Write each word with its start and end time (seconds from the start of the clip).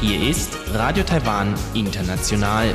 Hier 0.00 0.28
ist 0.30 0.56
Radio 0.72 1.02
Taiwan 1.02 1.56
International. 1.74 2.72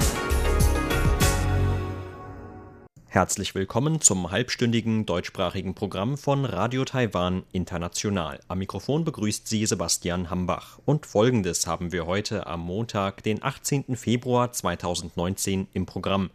Herzlich 3.07 3.55
willkommen 3.55 4.01
zum 4.01 4.29
halbstündigen 4.29 5.05
deutschsprachigen 5.05 5.73
Programm 5.73 6.17
von 6.17 6.43
Radio 6.43 6.83
Taiwan 6.83 7.43
International. 7.53 8.41
Am 8.49 8.59
Mikrofon 8.59 9.05
begrüßt 9.05 9.47
Sie 9.47 9.65
Sebastian 9.65 10.29
Hambach. 10.29 10.79
Und 10.83 11.05
folgendes 11.05 11.65
haben 11.65 11.93
wir 11.93 12.05
heute 12.05 12.45
am 12.45 12.59
Montag, 12.59 13.23
den 13.23 13.41
18. 13.41 13.95
Februar 13.95 14.51
2019, 14.51 15.69
im 15.71 15.85
Programm. 15.85 16.29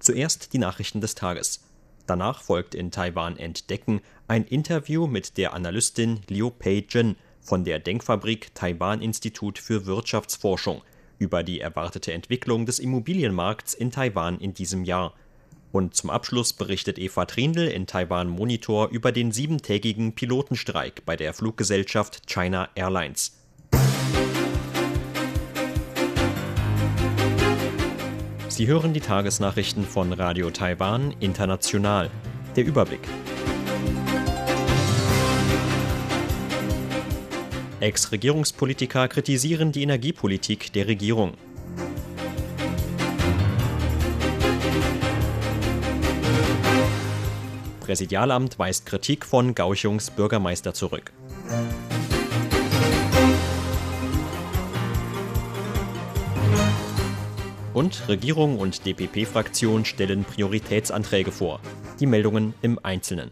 Zuerst 0.00 0.52
die 0.52 0.58
Nachrichten 0.58 1.00
des 1.00 1.14
Tages. 1.14 1.69
Danach 2.06 2.42
folgt 2.42 2.74
in 2.74 2.90
Taiwan 2.90 3.36
Entdecken 3.36 4.00
ein 4.28 4.44
Interview 4.44 5.06
mit 5.06 5.36
der 5.36 5.52
Analystin 5.54 6.20
Liu 6.28 6.50
Pei-Zhen 6.50 7.16
von 7.40 7.64
der 7.64 7.78
Denkfabrik 7.78 8.54
Taiwan 8.54 9.00
Institut 9.00 9.58
für 9.58 9.86
Wirtschaftsforschung 9.86 10.82
über 11.18 11.42
die 11.42 11.60
erwartete 11.60 12.12
Entwicklung 12.12 12.66
des 12.66 12.78
Immobilienmarkts 12.78 13.74
in 13.74 13.90
Taiwan 13.90 14.38
in 14.40 14.54
diesem 14.54 14.84
Jahr. 14.84 15.14
Und 15.72 15.94
zum 15.94 16.10
Abschluss 16.10 16.52
berichtet 16.52 16.98
Eva 16.98 17.26
Trindl 17.26 17.68
in 17.68 17.86
Taiwan 17.86 18.28
Monitor 18.28 18.88
über 18.88 19.12
den 19.12 19.30
siebentägigen 19.30 20.14
Pilotenstreik 20.14 21.04
bei 21.06 21.16
der 21.16 21.32
Fluggesellschaft 21.32 22.26
China 22.26 22.68
Airlines. 22.74 23.39
Sie 28.50 28.66
hören 28.66 28.92
die 28.92 29.00
Tagesnachrichten 29.00 29.84
von 29.84 30.12
Radio 30.12 30.50
Taiwan 30.50 31.14
International. 31.20 32.10
Der 32.56 32.64
Überblick. 32.64 32.98
Ex-Regierungspolitiker 37.78 39.06
kritisieren 39.06 39.70
die 39.70 39.84
Energiepolitik 39.84 40.72
der 40.72 40.88
Regierung. 40.88 41.34
Präsidialamt 47.78 48.58
weist 48.58 48.84
Kritik 48.84 49.24
von 49.24 49.54
Gauchungs 49.54 50.10
Bürgermeister 50.10 50.74
zurück. 50.74 51.12
Und 57.80 58.10
Regierung 58.10 58.58
und 58.58 58.84
DPP-Fraktion 58.84 59.86
stellen 59.86 60.24
Prioritätsanträge 60.24 61.32
vor. 61.32 61.62
Die 61.98 62.04
Meldungen 62.04 62.52
im 62.60 62.78
Einzelnen. 62.82 63.30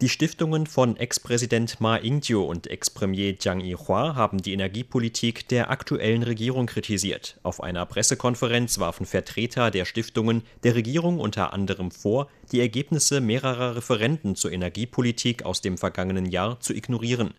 Die 0.00 0.08
Stiftungen 0.08 0.66
von 0.66 0.96
Ex-Präsident 0.96 1.78
Ma 1.82 1.98
Ying-jeou 1.98 2.42
und 2.42 2.66
Ex-Premier 2.66 3.36
Jiang 3.38 3.60
Yihua 3.60 4.14
haben 4.14 4.40
die 4.40 4.54
Energiepolitik 4.54 5.46
der 5.48 5.68
aktuellen 5.68 6.22
Regierung 6.22 6.64
kritisiert. 6.64 7.38
Auf 7.42 7.62
einer 7.62 7.84
Pressekonferenz 7.84 8.78
warfen 8.78 9.04
Vertreter 9.04 9.70
der 9.70 9.84
Stiftungen 9.84 10.42
der 10.62 10.74
Regierung 10.74 11.20
unter 11.20 11.52
anderem 11.52 11.90
vor, 11.90 12.30
die 12.50 12.60
Ergebnisse 12.60 13.20
mehrerer 13.20 13.76
Referenden 13.76 14.36
zur 14.36 14.52
Energiepolitik 14.52 15.42
aus 15.42 15.60
dem 15.60 15.76
vergangenen 15.76 16.24
Jahr 16.24 16.60
zu 16.60 16.72
ignorieren. 16.72 17.34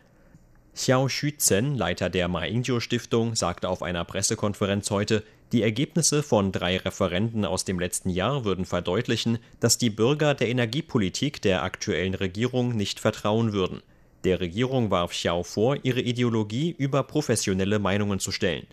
Xiao 0.79 1.07
Xuzhen, 1.07 1.75
Leiter 1.75 2.09
der 2.09 2.29
Ma 2.29 2.45
Ying-jeou 2.45 2.79
Stiftung, 2.79 3.35
sagte 3.35 3.67
auf 3.67 3.83
einer 3.83 4.05
Pressekonferenz 4.05 4.89
heute, 4.91 5.25
die 5.51 5.61
Ergebnisse 5.61 6.23
von 6.23 6.53
drei 6.53 6.77
Referenden 6.77 7.43
aus 7.43 7.65
dem 7.65 7.81
letzten 7.81 8.09
Jahr 8.09 8.45
würden 8.45 8.63
verdeutlichen, 8.63 9.39
dass 9.59 9.77
die 9.77 9.89
Bürger 9.89 10.35
der 10.35 10.47
Energiepolitik 10.47 11.41
der 11.41 11.63
aktuellen 11.63 12.13
Regierung 12.13 12.77
nicht 12.77 13.01
vertrauen 13.01 13.51
würden. 13.51 13.81
Der 14.23 14.39
Regierung 14.39 14.89
warf 14.89 15.11
Xiao 15.11 15.43
vor, 15.43 15.75
ihre 15.83 15.99
Ideologie 15.99 16.73
über 16.77 17.03
professionelle 17.03 17.79
Meinungen 17.79 18.21
zu 18.21 18.31
stellen. 18.31 18.65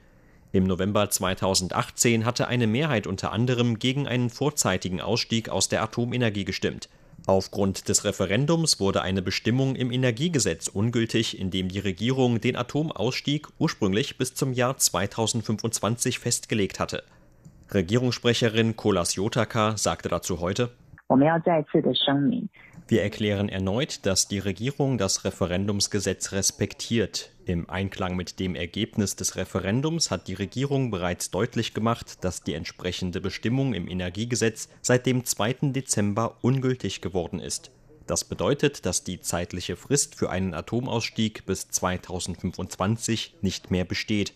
Im 0.52 0.62
November 0.62 1.10
2018 1.10 2.24
hatte 2.24 2.46
eine 2.46 2.68
Mehrheit 2.68 3.08
unter 3.08 3.32
anderem 3.32 3.80
gegen 3.80 4.06
einen 4.06 4.30
vorzeitigen 4.30 5.00
Ausstieg 5.00 5.48
aus 5.48 5.68
der 5.68 5.82
Atomenergie 5.82 6.44
gestimmt. 6.44 6.88
Aufgrund 7.26 7.88
des 7.88 8.04
Referendums 8.04 8.78
wurde 8.78 9.02
eine 9.02 9.20
Bestimmung 9.20 9.74
im 9.74 9.90
Energiegesetz 9.90 10.68
ungültig, 10.68 11.38
in 11.40 11.50
dem 11.50 11.68
die 11.68 11.80
Regierung 11.80 12.40
den 12.40 12.54
Atomausstieg 12.54 13.48
ursprünglich 13.58 14.16
bis 14.16 14.34
zum 14.34 14.52
Jahr 14.52 14.76
2025 14.76 16.20
festgelegt 16.20 16.78
hatte. 16.78 17.02
Regierungssprecherin 17.74 18.76
Kolas 18.76 19.16
Jotaka 19.16 19.76
sagte 19.76 20.08
dazu 20.08 20.38
heute, 20.38 20.70
wir 22.88 23.02
erklären 23.02 23.48
erneut, 23.48 24.06
dass 24.06 24.28
die 24.28 24.38
Regierung 24.38 24.96
das 24.96 25.24
Referendumsgesetz 25.24 26.30
respektiert. 26.30 27.32
Im 27.46 27.70
Einklang 27.70 28.16
mit 28.16 28.40
dem 28.40 28.56
Ergebnis 28.56 29.14
des 29.14 29.36
Referendums 29.36 30.10
hat 30.10 30.26
die 30.26 30.34
Regierung 30.34 30.90
bereits 30.90 31.30
deutlich 31.30 31.74
gemacht, 31.74 32.24
dass 32.24 32.42
die 32.42 32.54
entsprechende 32.54 33.20
Bestimmung 33.20 33.72
im 33.72 33.86
Energiegesetz 33.86 34.68
seit 34.82 35.06
dem 35.06 35.24
2. 35.24 35.70
Dezember 35.70 36.38
ungültig 36.42 37.02
geworden 37.02 37.38
ist. 37.38 37.70
Das 38.08 38.24
bedeutet, 38.24 38.84
dass 38.84 39.04
die 39.04 39.20
zeitliche 39.20 39.76
Frist 39.76 40.16
für 40.16 40.28
einen 40.28 40.54
Atomausstieg 40.54 41.46
bis 41.46 41.68
2025 41.68 43.36
nicht 43.42 43.70
mehr 43.70 43.84
besteht. 43.84 44.32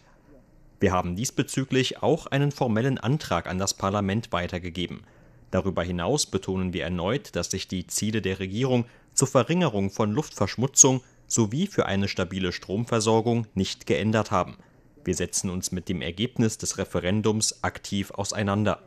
Wir 0.78 0.92
haben 0.92 1.16
diesbezüglich 1.16 2.04
auch 2.04 2.28
einen 2.28 2.52
formellen 2.52 2.98
Antrag 2.98 3.48
an 3.48 3.58
das 3.58 3.74
Parlament 3.74 4.30
weitergegeben. 4.30 5.02
Darüber 5.50 5.82
hinaus 5.82 6.26
betonen 6.26 6.72
wir 6.72 6.84
erneut, 6.84 7.34
dass 7.34 7.50
sich 7.50 7.66
die 7.66 7.88
Ziele 7.88 8.22
der 8.22 8.38
Regierung 8.38 8.84
zur 9.14 9.26
Verringerung 9.26 9.90
von 9.90 10.12
Luftverschmutzung 10.12 11.02
sowie 11.30 11.66
für 11.66 11.86
eine 11.86 12.08
stabile 12.08 12.52
Stromversorgung 12.52 13.46
nicht 13.54 13.86
geändert 13.86 14.30
haben. 14.30 14.56
Wir 15.04 15.14
setzen 15.14 15.48
uns 15.48 15.72
mit 15.72 15.88
dem 15.88 16.02
Ergebnis 16.02 16.58
des 16.58 16.76
Referendums 16.76 17.64
aktiv 17.64 18.10
auseinander. 18.10 18.82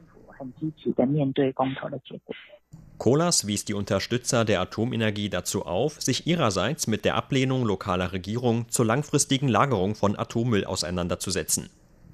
Kolas 2.98 3.48
wies 3.48 3.66
die 3.66 3.74
Unterstützer 3.74 4.46
der 4.46 4.62
Atomenergie 4.62 5.30
dazu 5.30 5.66
auf, 5.66 6.02
sich 6.02 6.28
ihrerseits 6.28 6.88
mit 6.88 7.06
der 7.06 7.16
Ablehnung 7.16 7.66
lokaler 7.66 8.14
Regierung 8.14 8.70
zur 8.70 8.86
langfristigen 8.86 9.48
Lagerung 9.48 9.96
von 9.96 10.18
Atommüll 10.18 10.66
auseinanderzusetzen. 10.66 11.70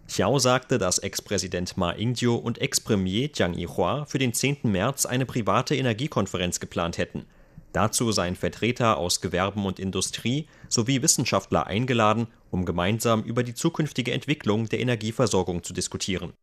Xiao 0.08 0.40
sagte, 0.40 0.80
dass 0.80 0.98
Ex-Präsident 0.98 1.78
Ma 1.78 1.94
Ying-jeou 1.94 2.36
und 2.36 2.60
Ex-Premier 2.60 3.30
Jiang 3.32 3.54
Yihua 3.54 4.06
für 4.06 4.18
den 4.18 4.34
10. 4.34 4.60
März 4.64 5.06
eine 5.06 5.28
private 5.28 5.76
Energiekonferenz 5.76 6.60
geplant 6.60 6.98
hätten. 6.98 7.26
Dazu 7.74 8.12
seien 8.12 8.36
Vertreter 8.36 8.98
aus 8.98 9.22
Gewerben 9.22 9.66
und 9.66 9.80
Industrie 9.80 10.48
sowie 10.68 11.02
Wissenschaftler 11.02 11.68
eingeladen, 11.68 12.28
um 12.50 12.66
gemeinsam 12.66 13.24
über 13.24 13.44
die 13.44 13.54
zukünftige 13.54 14.12
Entwicklung 14.12 14.68
der 14.70 14.80
Energieversorgung 14.80 15.64
zu 15.64 15.74
diskutieren. 15.74 16.34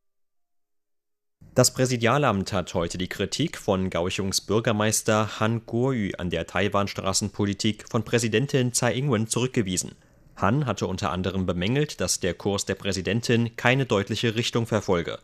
Das 1.54 1.72
Präsidialamt 1.72 2.52
hat 2.52 2.74
heute 2.74 2.98
die 2.98 3.08
Kritik 3.08 3.56
von 3.56 3.88
Gauchungs 3.88 4.42
Bürgermeister 4.42 5.40
Han 5.40 5.64
Kuo-yu 5.64 6.10
an 6.18 6.28
der 6.28 6.46
Taiwan-Straßenpolitik 6.46 7.86
von 7.88 8.04
Präsidentin 8.04 8.72
Tsai 8.72 8.94
Ing-wen 8.94 9.26
zurückgewiesen. 9.26 9.92
Han 10.36 10.66
hatte 10.66 10.86
unter 10.86 11.12
anderem 11.12 11.46
bemängelt, 11.46 12.00
dass 12.00 12.20
der 12.20 12.34
Kurs 12.34 12.66
der 12.66 12.74
Präsidentin 12.74 13.56
keine 13.56 13.86
deutliche 13.86 14.34
Richtung 14.34 14.66
verfolge. 14.66 15.18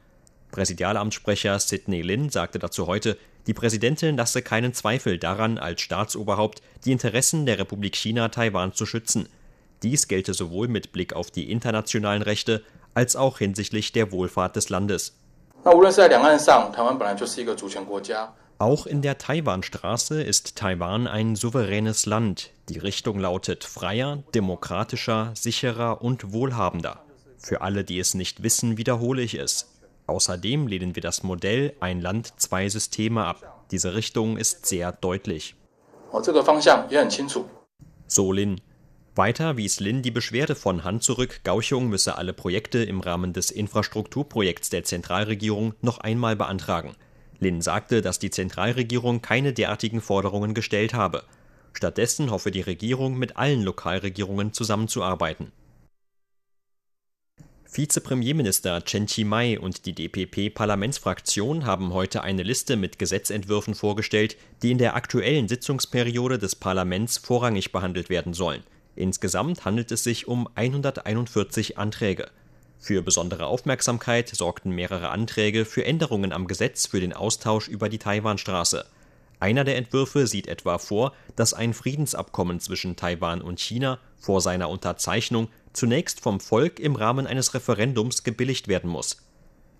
Präsidialamtssprecher 0.52 1.58
Sidney 1.58 2.02
Lin 2.02 2.28
sagte 2.28 2.60
dazu 2.60 2.86
heute, 2.86 3.18
die 3.48 3.54
Präsidentin 3.54 4.16
lasse 4.16 4.42
keinen 4.42 4.72
Zweifel 4.72 5.18
daran, 5.18 5.58
als 5.58 5.80
Staatsoberhaupt 5.80 6.62
die 6.84 6.92
Interessen 6.92 7.44
der 7.44 7.58
Republik 7.58 7.96
China 7.96 8.28
Taiwan 8.28 8.72
zu 8.72 8.86
schützen. 8.86 9.28
Dies 9.82 10.06
gelte 10.06 10.32
sowohl 10.32 10.68
mit 10.68 10.92
Blick 10.92 11.12
auf 11.14 11.32
die 11.32 11.50
internationalen 11.50 12.22
Rechte 12.22 12.62
als 12.94 13.16
auch 13.16 13.38
hinsichtlich 13.38 13.90
der 13.90 14.12
Wohlfahrt 14.12 14.54
des 14.54 14.68
Landes. 14.68 15.16
Auch 18.58 18.86
in 18.86 19.02
der 19.02 19.18
Taiwanstraße 19.18 20.22
ist 20.22 20.54
Taiwan 20.56 21.08
ein 21.08 21.34
souveränes 21.34 22.06
Land. 22.06 22.50
Die 22.68 22.78
Richtung 22.78 23.18
lautet 23.18 23.64
freier, 23.64 24.22
demokratischer, 24.34 25.32
sicherer 25.34 26.02
und 26.02 26.32
wohlhabender. 26.32 27.02
Für 27.38 27.62
alle, 27.62 27.82
die 27.82 27.98
es 27.98 28.14
nicht 28.14 28.44
wissen, 28.44 28.76
wiederhole 28.76 29.22
ich 29.22 29.34
es. 29.34 29.71
Außerdem 30.12 30.66
lehnen 30.66 30.94
wir 30.94 31.00
das 31.00 31.22
Modell 31.22 31.72
Ein 31.80 32.02
Land, 32.02 32.34
zwei 32.36 32.68
Systeme 32.68 33.24
ab. 33.24 33.64
Diese 33.70 33.94
Richtung 33.94 34.36
ist 34.36 34.66
sehr 34.66 34.92
deutlich. 34.92 35.54
So 38.06 38.30
Lin. 38.30 38.60
Weiter 39.14 39.56
wies 39.56 39.80
Lin 39.80 40.02
die 40.02 40.10
Beschwerde 40.10 40.54
von 40.54 40.84
Han 40.84 41.00
zurück, 41.00 41.40
Gauchung 41.44 41.88
müsse 41.88 42.18
alle 42.18 42.34
Projekte 42.34 42.84
im 42.84 43.00
Rahmen 43.00 43.32
des 43.32 43.50
Infrastrukturprojekts 43.50 44.68
der 44.68 44.84
Zentralregierung 44.84 45.72
noch 45.80 45.96
einmal 45.96 46.36
beantragen. 46.36 46.94
Lin 47.38 47.62
sagte, 47.62 48.02
dass 48.02 48.18
die 48.18 48.30
Zentralregierung 48.30 49.22
keine 49.22 49.54
derartigen 49.54 50.02
Forderungen 50.02 50.52
gestellt 50.52 50.92
habe. 50.92 51.24
Stattdessen 51.72 52.30
hoffe 52.30 52.50
die 52.50 52.60
Regierung, 52.60 53.16
mit 53.18 53.38
allen 53.38 53.62
Lokalregierungen 53.62 54.52
zusammenzuarbeiten. 54.52 55.52
Vizepremierminister 57.74 58.84
Chen 58.84 59.06
Chi-mai 59.06 59.58
und 59.58 59.86
die 59.86 59.94
DPP-Parlamentsfraktion 59.94 61.64
haben 61.64 61.94
heute 61.94 62.22
eine 62.22 62.42
Liste 62.42 62.76
mit 62.76 62.98
Gesetzentwürfen 62.98 63.74
vorgestellt, 63.74 64.36
die 64.62 64.72
in 64.72 64.76
der 64.76 64.94
aktuellen 64.94 65.48
Sitzungsperiode 65.48 66.38
des 66.38 66.54
Parlaments 66.54 67.16
vorrangig 67.16 67.72
behandelt 67.72 68.10
werden 68.10 68.34
sollen. 68.34 68.62
Insgesamt 68.94 69.64
handelt 69.64 69.90
es 69.90 70.04
sich 70.04 70.28
um 70.28 70.50
141 70.54 71.78
Anträge. 71.78 72.28
Für 72.78 73.00
besondere 73.00 73.46
Aufmerksamkeit 73.46 74.28
sorgten 74.28 74.72
mehrere 74.72 75.08
Anträge 75.08 75.64
für 75.64 75.86
Änderungen 75.86 76.34
am 76.34 76.46
Gesetz 76.46 76.86
für 76.86 77.00
den 77.00 77.14
Austausch 77.14 77.68
über 77.68 77.88
die 77.88 77.98
Taiwanstraße. 77.98 78.84
Einer 79.40 79.64
der 79.64 79.76
Entwürfe 79.76 80.26
sieht 80.26 80.46
etwa 80.46 80.76
vor, 80.76 81.14
dass 81.36 81.54
ein 81.54 81.72
Friedensabkommen 81.72 82.60
zwischen 82.60 82.96
Taiwan 82.96 83.40
und 83.40 83.60
China 83.60 83.98
vor 84.18 84.42
seiner 84.42 84.68
Unterzeichnung 84.68 85.48
zunächst 85.72 86.20
vom 86.20 86.40
Volk 86.40 86.78
im 86.80 86.96
Rahmen 86.96 87.26
eines 87.26 87.54
Referendums 87.54 88.24
gebilligt 88.24 88.68
werden 88.68 88.90
muss. 88.90 89.16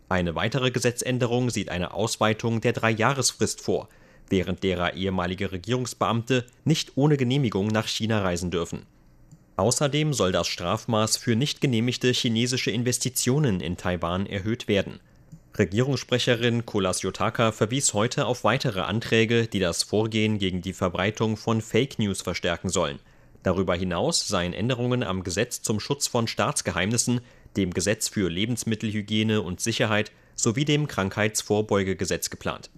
Eine 0.09 0.35
weitere 0.35 0.71
Gesetzänderung 0.71 1.51
sieht 1.51 1.71
eine 1.71 1.95
Ausweitung 1.95 2.61
der 2.61 2.73
Dreijahresfrist 2.73 3.61
vor, 3.61 3.89
während 4.29 4.63
derer 4.63 4.95
ehemalige 4.95 5.53
Regierungsbeamte 5.53 6.47
nicht 6.65 6.93
ohne 6.97 7.17
Genehmigung 7.17 7.69
nach 7.69 7.87
China 7.87 8.23
reisen 8.23 8.51
dürfen. 8.51 8.87
Außerdem 9.57 10.13
soll 10.13 10.33
das 10.33 10.49
Strafmaß 10.49 11.19
für 11.19 11.37
nicht 11.37 11.61
genehmigte 11.61 12.11
chinesische 12.13 12.71
Investitionen 12.71 13.61
in 13.61 13.77
Taiwan 13.77 14.27
erhöht 14.27 14.69
werden. 14.69 15.01
Regierungssprecherin 15.59 16.65
Kolas 16.65 17.03
Yotaka 17.03 17.53
verwies 17.53 17.93
heute 17.93 18.25
auf 18.27 18.43
weitere 18.43 18.81
Anträge, 18.81 19.47
die 19.47 19.61
das 19.61 19.83
Vorgehen 19.83 20.39
gegen 20.39 20.63
die 20.63 20.73
Verbreitung 20.73 21.37
von 21.37 21.61
Fake 21.61 21.99
News 21.99 22.23
verstärken 22.23 22.71
sollen. 22.71 22.99
Darüber 23.43 23.75
hinaus 23.75 24.29
seien 24.29 24.53
Änderungen 24.53 25.03
am 25.03 25.25
Gesetz 25.25 25.63
zum 25.63 25.81
Schutz 25.81 26.07
von 26.07 26.29
Staatsgeheimnissen, 26.29 27.21
dem 27.57 27.73
Gesetz 27.73 28.09
für 28.09 28.29
Lebensmittelhygiene 28.29 29.43
und 29.43 29.61
Sicherheit 29.61 30.13
sowie 30.35 30.65
dem 30.65 30.87
Krankheitsvorbeugegesetz 30.87 32.31
geplant. 32.31 32.71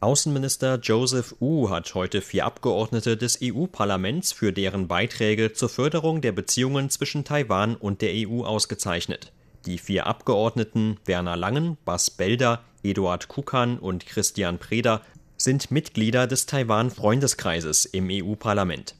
Außenminister 0.00 0.78
Joseph 0.80 1.34
Wu 1.40 1.70
hat 1.70 1.92
heute 1.94 2.20
vier 2.20 2.46
Abgeordnete 2.46 3.16
des 3.16 3.40
EU-Parlaments 3.42 4.32
für 4.32 4.52
deren 4.52 4.86
Beiträge 4.86 5.52
zur 5.52 5.68
Förderung 5.68 6.20
der 6.20 6.30
Beziehungen 6.30 6.88
zwischen 6.88 7.24
Taiwan 7.24 7.74
und 7.74 8.00
der 8.00 8.12
EU 8.14 8.44
ausgezeichnet. 8.44 9.32
Die 9.66 9.78
vier 9.78 10.06
Abgeordneten 10.06 10.98
Werner 11.04 11.36
Langen, 11.36 11.78
Bas 11.84 12.10
Belder, 12.10 12.62
Eduard 12.84 13.26
Kukan 13.26 13.80
und 13.80 14.06
Christian 14.06 14.58
Preda 14.58 15.02
sind 15.38 15.70
Mitglieder 15.70 16.26
des 16.26 16.46
Taiwan-Freundeskreises 16.46 17.84
im 17.86 18.08
EU-Parlament. 18.10 18.96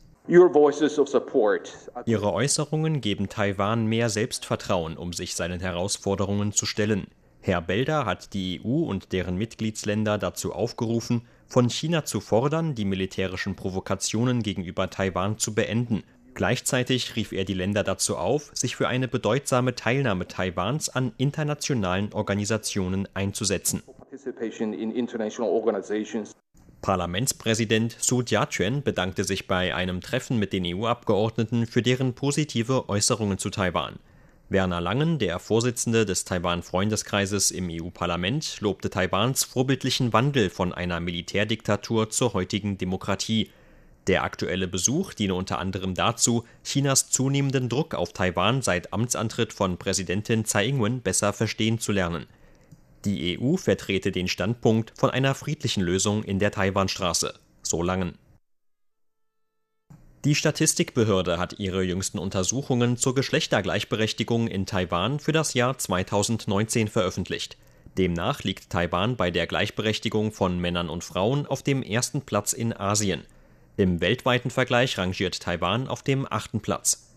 Ihre 2.06 2.32
Äußerungen 2.32 3.00
geben 3.00 3.28
Taiwan 3.28 3.86
mehr 3.86 4.08
Selbstvertrauen, 4.08 4.96
um 4.96 5.12
sich 5.12 5.34
seinen 5.34 5.58
Herausforderungen 5.58 6.52
zu 6.52 6.64
stellen. 6.64 7.08
Herr 7.40 7.60
Belder 7.60 8.04
hat 8.04 8.34
die 8.34 8.60
EU 8.64 8.84
und 8.84 9.12
deren 9.12 9.36
Mitgliedsländer 9.36 10.16
dazu 10.18 10.52
aufgerufen, 10.52 11.22
von 11.48 11.70
China 11.70 12.04
zu 12.04 12.20
fordern, 12.20 12.74
die 12.74 12.84
militärischen 12.84 13.56
Provokationen 13.56 14.42
gegenüber 14.42 14.90
Taiwan 14.90 15.38
zu 15.38 15.54
beenden. 15.54 16.04
Gleichzeitig 16.34 17.16
rief 17.16 17.32
er 17.32 17.44
die 17.44 17.54
Länder 17.54 17.82
dazu 17.82 18.16
auf, 18.16 18.52
sich 18.54 18.76
für 18.76 18.86
eine 18.86 19.08
bedeutsame 19.08 19.74
Teilnahme 19.74 20.28
Taiwans 20.28 20.88
an 20.88 21.12
internationalen 21.16 22.12
Organisationen 22.12 23.08
einzusetzen. 23.14 23.82
Parlamentspräsident 26.80 27.96
Su 28.00 28.22
Jia-chuen 28.22 28.82
bedankte 28.82 29.24
sich 29.24 29.46
bei 29.46 29.74
einem 29.74 30.00
Treffen 30.00 30.38
mit 30.38 30.52
den 30.52 30.64
EU-Abgeordneten 30.66 31.66
für 31.66 31.82
deren 31.82 32.14
positive 32.14 32.88
Äußerungen 32.88 33.38
zu 33.38 33.50
Taiwan. 33.50 33.98
Werner 34.48 34.80
Langen, 34.80 35.18
der 35.18 35.38
Vorsitzende 35.38 36.06
des 36.06 36.24
Taiwan-Freundeskreises 36.24 37.50
im 37.50 37.68
EU-Parlament, 37.70 38.60
lobte 38.60 38.90
Taiwans 38.90 39.44
vorbildlichen 39.44 40.12
Wandel 40.12 40.50
von 40.50 40.72
einer 40.72 41.00
Militärdiktatur 41.00 42.10
zur 42.10 42.32
heutigen 42.32 42.78
Demokratie. 42.78 43.50
Der 44.06 44.24
aktuelle 44.24 44.66
Besuch 44.66 45.12
diene 45.12 45.34
unter 45.34 45.58
anderem 45.58 45.94
dazu, 45.94 46.44
Chinas 46.64 47.10
zunehmenden 47.10 47.68
Druck 47.68 47.94
auf 47.94 48.14
Taiwan 48.14 48.62
seit 48.62 48.92
Amtsantritt 48.92 49.52
von 49.52 49.76
Präsidentin 49.76 50.46
Tsai 50.46 50.68
Ing-wen 50.68 51.02
besser 51.02 51.34
verstehen 51.34 51.78
zu 51.78 51.92
lernen. 51.92 52.26
Die 53.04 53.38
EU 53.38 53.56
vertrete 53.56 54.10
den 54.10 54.28
Standpunkt 54.28 54.92
von 54.96 55.10
einer 55.10 55.34
friedlichen 55.34 55.82
Lösung 55.82 56.24
in 56.24 56.38
der 56.38 56.50
Taiwanstraße. 56.50 57.34
So 57.62 57.82
Langen. 57.82 58.18
Die 60.24 60.34
Statistikbehörde 60.34 61.38
hat 61.38 61.60
ihre 61.60 61.82
jüngsten 61.84 62.18
Untersuchungen 62.18 62.96
zur 62.96 63.14
Geschlechtergleichberechtigung 63.14 64.48
in 64.48 64.66
Taiwan 64.66 65.20
für 65.20 65.30
das 65.30 65.54
Jahr 65.54 65.78
2019 65.78 66.88
veröffentlicht. 66.88 67.56
Demnach 67.96 68.42
liegt 68.42 68.70
Taiwan 68.70 69.16
bei 69.16 69.30
der 69.30 69.46
Gleichberechtigung 69.46 70.32
von 70.32 70.58
Männern 70.58 70.88
und 70.88 71.04
Frauen 71.04 71.46
auf 71.46 71.62
dem 71.62 71.84
ersten 71.84 72.22
Platz 72.22 72.52
in 72.52 72.72
Asien. 72.72 73.24
Im 73.76 74.00
weltweiten 74.00 74.50
Vergleich 74.50 74.98
rangiert 74.98 75.40
Taiwan 75.40 75.86
auf 75.86 76.02
dem 76.02 76.26
achten 76.28 76.60
Platz. 76.60 77.14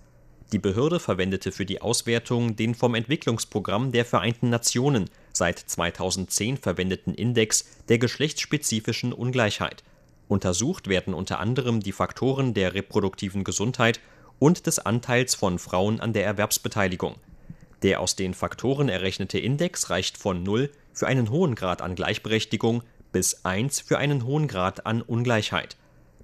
Die 0.52 0.60
Behörde 0.60 1.00
verwendete 1.00 1.52
für 1.52 1.66
die 1.66 1.82
Auswertung 1.82 2.56
den 2.56 2.76
vom 2.76 2.94
Entwicklungsprogramm 2.94 3.92
der 3.92 4.06
Vereinten 4.06 4.50
Nationen 4.50 5.10
seit 5.34 5.60
2010 5.60 6.58
verwendeten 6.58 7.14
Index 7.14 7.66
der 7.90 7.98
geschlechtsspezifischen 7.98 9.14
Ungleichheit. 9.14 9.84
Untersucht 10.28 10.88
werden 10.88 11.14
unter 11.14 11.40
anderem 11.40 11.82
die 11.82 11.92
Faktoren 11.92 12.54
der 12.54 12.74
reproduktiven 12.74 13.44
Gesundheit 13.44 14.00
und 14.40 14.66
des 14.66 14.80
Anteils 14.80 15.36
von 15.36 15.60
Frauen 15.60 16.00
an 16.00 16.14
der 16.14 16.26
Erwerbsbeteiligung. 16.26 17.16
Der 17.84 18.00
aus 18.00 18.16
den 18.16 18.34
Faktoren 18.34 18.90
errechnete 18.90 19.40
Index 19.40 19.90
reicht 19.90 20.18
von 20.18 20.44
0 20.44 20.72
für 20.94 21.08
einen 21.08 21.30
hohen 21.30 21.56
Grad 21.56 21.82
an 21.82 21.96
Gleichberechtigung 21.96 22.84
bis 23.12 23.44
1 23.44 23.82
für 23.82 23.98
einen 23.98 24.26
hohen 24.26 24.48
Grad 24.48 24.86
an 24.86 25.02
Ungleichheit. 25.02 25.78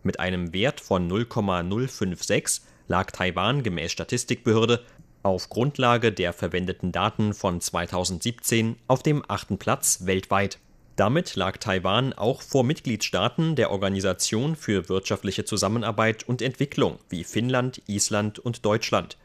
Mit 0.03 0.19
einem 0.19 0.53
Wert 0.53 0.79
von 0.79 1.07
0,056 1.07 2.61
lag 2.87 3.11
Taiwan 3.11 3.63
gemäß 3.63 3.91
Statistikbehörde 3.91 4.85
auf 5.23 5.49
Grundlage 5.49 6.11
der 6.11 6.33
verwendeten 6.33 6.91
Daten 6.91 7.33
von 7.33 7.59
2017 7.61 8.77
auf 8.87 9.03
dem 9.03 9.23
achten 9.27 9.57
Platz 9.57 10.05
weltweit. 10.05 10.59
Damit 10.95 11.35
lag 11.35 11.57
Taiwan 11.57 12.13
auch 12.13 12.41
vor 12.41 12.63
Mitgliedstaaten 12.63 13.55
der 13.55 13.71
Organisation 13.71 14.55
für 14.55 14.89
wirtschaftliche 14.89 15.45
Zusammenarbeit 15.45 16.27
und 16.27 16.41
Entwicklung 16.41 16.97
wie 17.09 17.23
Finnland, 17.23 17.81
Island 17.87 18.39
und 18.39 18.65
Deutschland. 18.65 19.17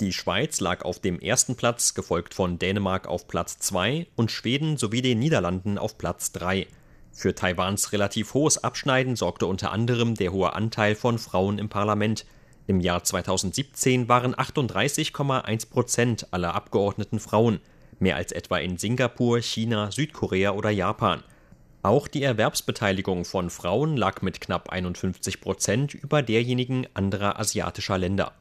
Die 0.00 0.12
Schweiz 0.12 0.60
lag 0.60 0.84
auf 0.84 1.00
dem 1.00 1.20
ersten 1.20 1.56
Platz, 1.56 1.92
gefolgt 1.92 2.32
von 2.32 2.58
Dänemark 2.58 3.08
auf 3.08 3.28
Platz 3.28 3.58
2 3.58 4.06
und 4.16 4.30
Schweden 4.30 4.76
sowie 4.76 5.02
den 5.02 5.18
Niederlanden 5.18 5.76
auf 5.76 5.98
Platz 5.98 6.32
3. 6.32 6.66
Für 7.12 7.34
Taiwans 7.34 7.92
relativ 7.92 8.32
hohes 8.32 8.62
Abschneiden 8.62 9.16
sorgte 9.16 9.46
unter 9.46 9.72
anderem 9.72 10.14
der 10.14 10.32
hohe 10.32 10.52
Anteil 10.52 10.94
von 10.94 11.18
Frauen 11.18 11.58
im 11.58 11.68
Parlament– 11.68 12.24
im 12.68 12.80
Jahr 12.80 13.02
2017 13.02 14.08
waren 14.08 14.34
38,1 14.34 15.70
Prozent 15.70 16.32
aller 16.32 16.54
Abgeordneten 16.54 17.18
Frauen, 17.18 17.60
mehr 17.98 18.16
als 18.16 18.30
etwa 18.30 18.58
in 18.58 18.76
Singapur, 18.76 19.40
China, 19.40 19.90
Südkorea 19.90 20.52
oder 20.52 20.68
Japan. 20.68 21.24
Auch 21.82 22.08
die 22.08 22.22
Erwerbsbeteiligung 22.22 23.24
von 23.24 23.48
Frauen 23.48 23.96
lag 23.96 24.20
mit 24.20 24.42
knapp 24.42 24.68
51 24.68 25.40
Prozent 25.40 25.94
über 25.94 26.22
derjenigen 26.22 26.86
anderer 26.92 27.40
asiatischer 27.40 27.96
Länder. 27.96 28.32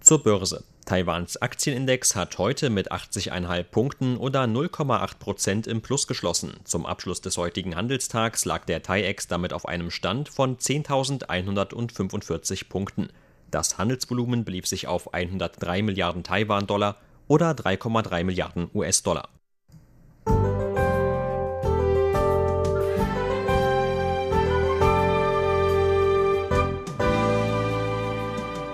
Zur 0.00 0.22
Börse. 0.22 0.64
Taiwans 0.84 1.36
Aktienindex 1.36 2.16
hat 2.16 2.38
heute 2.38 2.70
mit 2.70 2.90
80,5 2.90 3.62
Punkten 3.64 4.16
oder 4.16 4.44
0,8 4.44 5.18
Prozent 5.18 5.66
im 5.66 5.82
Plus 5.82 6.06
geschlossen. 6.06 6.54
Zum 6.64 6.86
Abschluss 6.86 7.20
des 7.20 7.36
heutigen 7.36 7.76
Handelstags 7.76 8.44
lag 8.44 8.64
der 8.64 8.82
TAIEX 8.82 9.28
damit 9.28 9.52
auf 9.52 9.66
einem 9.66 9.90
Stand 9.90 10.28
von 10.28 10.56
10.145 10.56 12.68
Punkten. 12.68 13.08
Das 13.50 13.78
Handelsvolumen 13.78 14.44
belief 14.44 14.66
sich 14.66 14.86
auf 14.86 15.14
103 15.14 15.82
Milliarden 15.82 16.24
Taiwan-Dollar 16.24 16.96
oder 17.28 17.52
3,3 17.52 18.24
Milliarden 18.24 18.70
US-Dollar. 18.74 19.28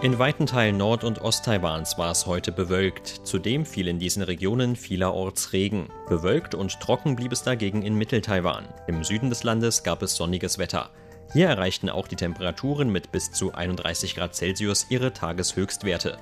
In 0.07 0.21
weiten 0.21 0.47
Teilen 0.47 0.77
Nord- 0.77 1.03
und 1.03 1.21
Osttaiwans 1.21 1.99
war 1.99 2.13
es 2.13 2.27
heute 2.27 2.53
bewölkt. 2.53 3.09
Zudem 3.25 3.67
fiel 3.67 3.89
in 3.89 3.99
diesen 3.99 4.23
Regionen 4.23 4.77
vielerorts 4.77 5.53
Regen. 5.53 5.89
Bewölkt 6.09 6.55
und 6.55 6.79
trocken 6.79 7.17
blieb 7.17 7.33
es 7.33 7.43
dagegen 7.43 7.83
in 7.83 7.97
Mitteltaiwan. 7.97 8.69
Im 8.87 9.03
Süden 9.03 9.31
des 9.31 9.43
Landes 9.43 9.83
gab 9.83 10.03
es 10.03 10.15
sonniges 10.15 10.59
Wetter. 10.59 10.91
Hier 11.33 11.49
erreichten 11.49 11.91
auch 11.91 12.07
die 12.07 12.15
Temperaturen 12.15 12.89
mit 12.89 13.11
bis 13.11 13.33
zu 13.33 13.53
31 13.53 14.15
Grad 14.15 14.37
Celsius 14.37 14.87
ihre 14.91 15.13
Tageshöchstwerte. 15.13 16.19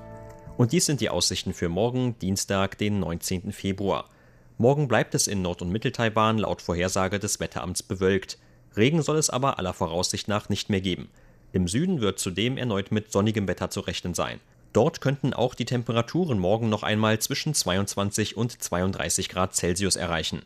Und 0.56 0.72
dies 0.72 0.86
sind 0.86 1.02
die 1.02 1.10
Aussichten 1.10 1.52
für 1.52 1.68
morgen, 1.68 2.18
Dienstag, 2.20 2.78
den 2.78 3.00
19. 3.00 3.52
Februar. 3.52 4.08
Morgen 4.56 4.88
bleibt 4.88 5.14
es 5.14 5.26
in 5.26 5.42
Nord- 5.42 5.60
und 5.60 5.68
Mitteltaiwan 5.68 6.38
laut 6.38 6.62
Vorhersage 6.62 7.18
des 7.18 7.38
Wetteramts 7.38 7.82
bewölkt. 7.82 8.38
Regen 8.78 9.02
soll 9.02 9.18
es 9.18 9.28
aber 9.28 9.58
aller 9.58 9.74
Voraussicht 9.74 10.26
nach 10.26 10.48
nicht 10.48 10.70
mehr 10.70 10.80
geben. 10.80 11.10
Im 11.54 11.68
Süden 11.68 12.00
wird 12.00 12.18
zudem 12.18 12.58
erneut 12.58 12.90
mit 12.90 13.12
sonnigem 13.12 13.46
Wetter 13.46 13.70
zu 13.70 13.78
rechnen 13.78 14.12
sein. 14.12 14.40
Dort 14.72 15.00
könnten 15.00 15.32
auch 15.32 15.54
die 15.54 15.64
Temperaturen 15.64 16.36
morgen 16.36 16.68
noch 16.68 16.82
einmal 16.82 17.20
zwischen 17.20 17.54
22 17.54 18.36
und 18.36 18.60
32 18.60 19.28
Grad 19.28 19.54
Celsius 19.54 19.94
erreichen. 19.94 20.42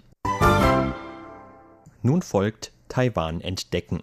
Nun 2.03 2.21
folgt 2.21 2.73
Taiwan 2.89 3.41
entdecken. 3.41 4.03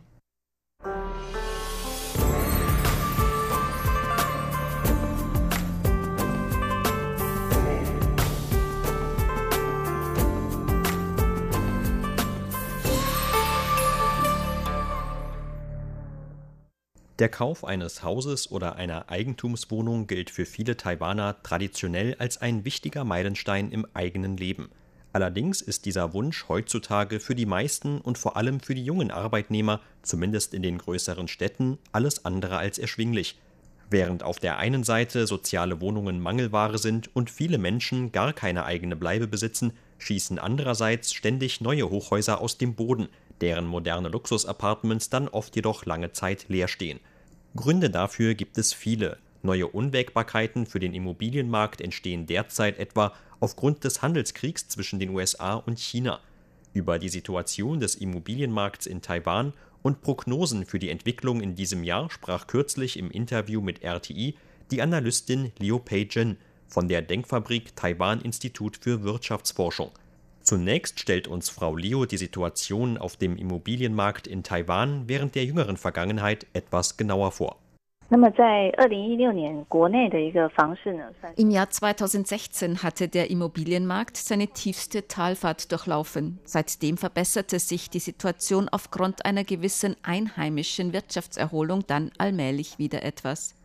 Der 17.17 17.29
Kauf 17.29 17.63
eines 17.63 18.03
Hauses 18.03 18.51
oder 18.51 18.75
einer 18.75 19.09
Eigentumswohnung 19.09 20.05
gilt 20.05 20.29
für 20.29 20.45
viele 20.45 20.75
Taiwaner 20.75 21.37
traditionell 21.43 22.17
als 22.19 22.41
ein 22.41 22.65
wichtiger 22.65 23.05
Meilenstein 23.05 23.71
im 23.71 23.87
eigenen 23.93 24.35
Leben. 24.35 24.69
Allerdings 25.13 25.61
ist 25.61 25.85
dieser 25.85 26.11
Wunsch 26.11 26.49
heutzutage 26.49 27.21
für 27.21 27.33
die 27.33 27.45
meisten 27.45 28.01
und 28.01 28.17
vor 28.17 28.35
allem 28.35 28.59
für 28.59 28.75
die 28.75 28.83
jungen 28.83 29.11
Arbeitnehmer, 29.11 29.79
zumindest 30.01 30.53
in 30.53 30.61
den 30.61 30.77
größeren 30.77 31.29
Städten, 31.29 31.77
alles 31.93 32.25
andere 32.25 32.57
als 32.57 32.77
erschwinglich. 32.79 33.39
Während 33.89 34.23
auf 34.23 34.39
der 34.39 34.57
einen 34.57 34.83
Seite 34.83 35.25
soziale 35.25 35.79
Wohnungen 35.79 36.19
Mangelware 36.19 36.79
sind 36.79 37.15
und 37.15 37.29
viele 37.29 37.59
Menschen 37.59 38.11
gar 38.11 38.33
keine 38.33 38.65
eigene 38.65 38.97
Bleibe 38.97 39.27
besitzen, 39.27 39.71
schießen 39.99 40.37
andererseits 40.37 41.13
ständig 41.13 41.61
neue 41.61 41.89
Hochhäuser 41.89 42.41
aus 42.41 42.57
dem 42.57 42.75
Boden– 42.75 43.07
deren 43.41 43.65
moderne 43.65 44.09
Luxusapartments 44.09 45.09
dann 45.09 45.27
oft 45.27 45.55
jedoch 45.55 45.85
lange 45.85 46.11
Zeit 46.11 46.45
leer 46.47 46.67
stehen. 46.67 46.99
Gründe 47.55 47.89
dafür 47.89 48.35
gibt 48.35 48.57
es 48.57 48.73
viele. 48.73 49.17
Neue 49.41 49.67
Unwägbarkeiten 49.67 50.65
für 50.65 50.79
den 50.79 50.93
Immobilienmarkt 50.93 51.79
entstehen 51.79 52.25
derzeit 52.25 52.79
etwa 52.79 53.13
aufgrund 53.39 53.83
des 53.83 54.01
Handelskriegs 54.01 54.67
zwischen 54.67 54.99
den 54.99 55.09
USA 55.09 55.53
und 55.53 55.79
China. 55.79 56.19
Über 56.73 56.99
die 56.99 57.09
Situation 57.09 57.79
des 57.79 57.95
Immobilienmarkts 57.95 58.87
in 58.87 59.01
Taiwan 59.01 59.53
und 59.81 60.01
Prognosen 60.01 60.65
für 60.65 60.79
die 60.79 60.89
Entwicklung 60.89 61.41
in 61.41 61.55
diesem 61.55 61.83
Jahr 61.83 62.09
sprach 62.09 62.47
kürzlich 62.47 62.97
im 62.97 63.11
Interview 63.11 63.61
mit 63.61 63.83
RTI 63.83 64.35
die 64.71 64.81
Analystin 64.81 65.51
Liu 65.59 65.77
Pei-Jin 65.77 66.37
von 66.67 66.87
der 66.87 67.03
Denkfabrik 67.03 67.75
Taiwan 67.75 68.19
Institut 68.21 68.77
für 68.77 69.03
Wirtschaftsforschung. 69.03 69.91
Zunächst 70.45 70.99
stellt 70.99 71.27
uns 71.27 71.49
Frau 71.49 71.75
Liu 71.75 72.05
die 72.05 72.17
Situation 72.17 72.99
auf 72.99 73.17
dem 73.17 73.35
Immobilienmarkt 73.35 74.27
in 74.27 74.43
Taiwan 74.43 75.05
während 75.07 75.33
der 75.33 75.43
jüngeren 75.43 75.75
Vergangenheit 75.75 76.45
etwas 76.53 76.97
genauer 76.97 77.31
vor. 77.31 77.55
Im 78.11 78.21
Jahr 81.49 81.69
2016 81.71 82.83
hatte 82.83 83.07
der 83.07 83.31
Immobilienmarkt 83.31 84.17
seine 84.17 84.47
tiefste 84.49 85.07
Talfahrt 85.07 85.71
durchlaufen. 85.71 86.37
Seitdem 86.43 86.97
verbesserte 86.97 87.57
sich 87.57 87.89
die 87.89 87.97
Situation 87.97 88.69
aufgrund 88.69 89.25
einer 89.25 89.43
gewissen 89.43 89.95
einheimischen 90.03 90.93
Wirtschaftserholung 90.93 91.87
dann 91.87 92.11
allmählich 92.19 92.77
wieder 92.77 93.01
etwas. 93.01 93.55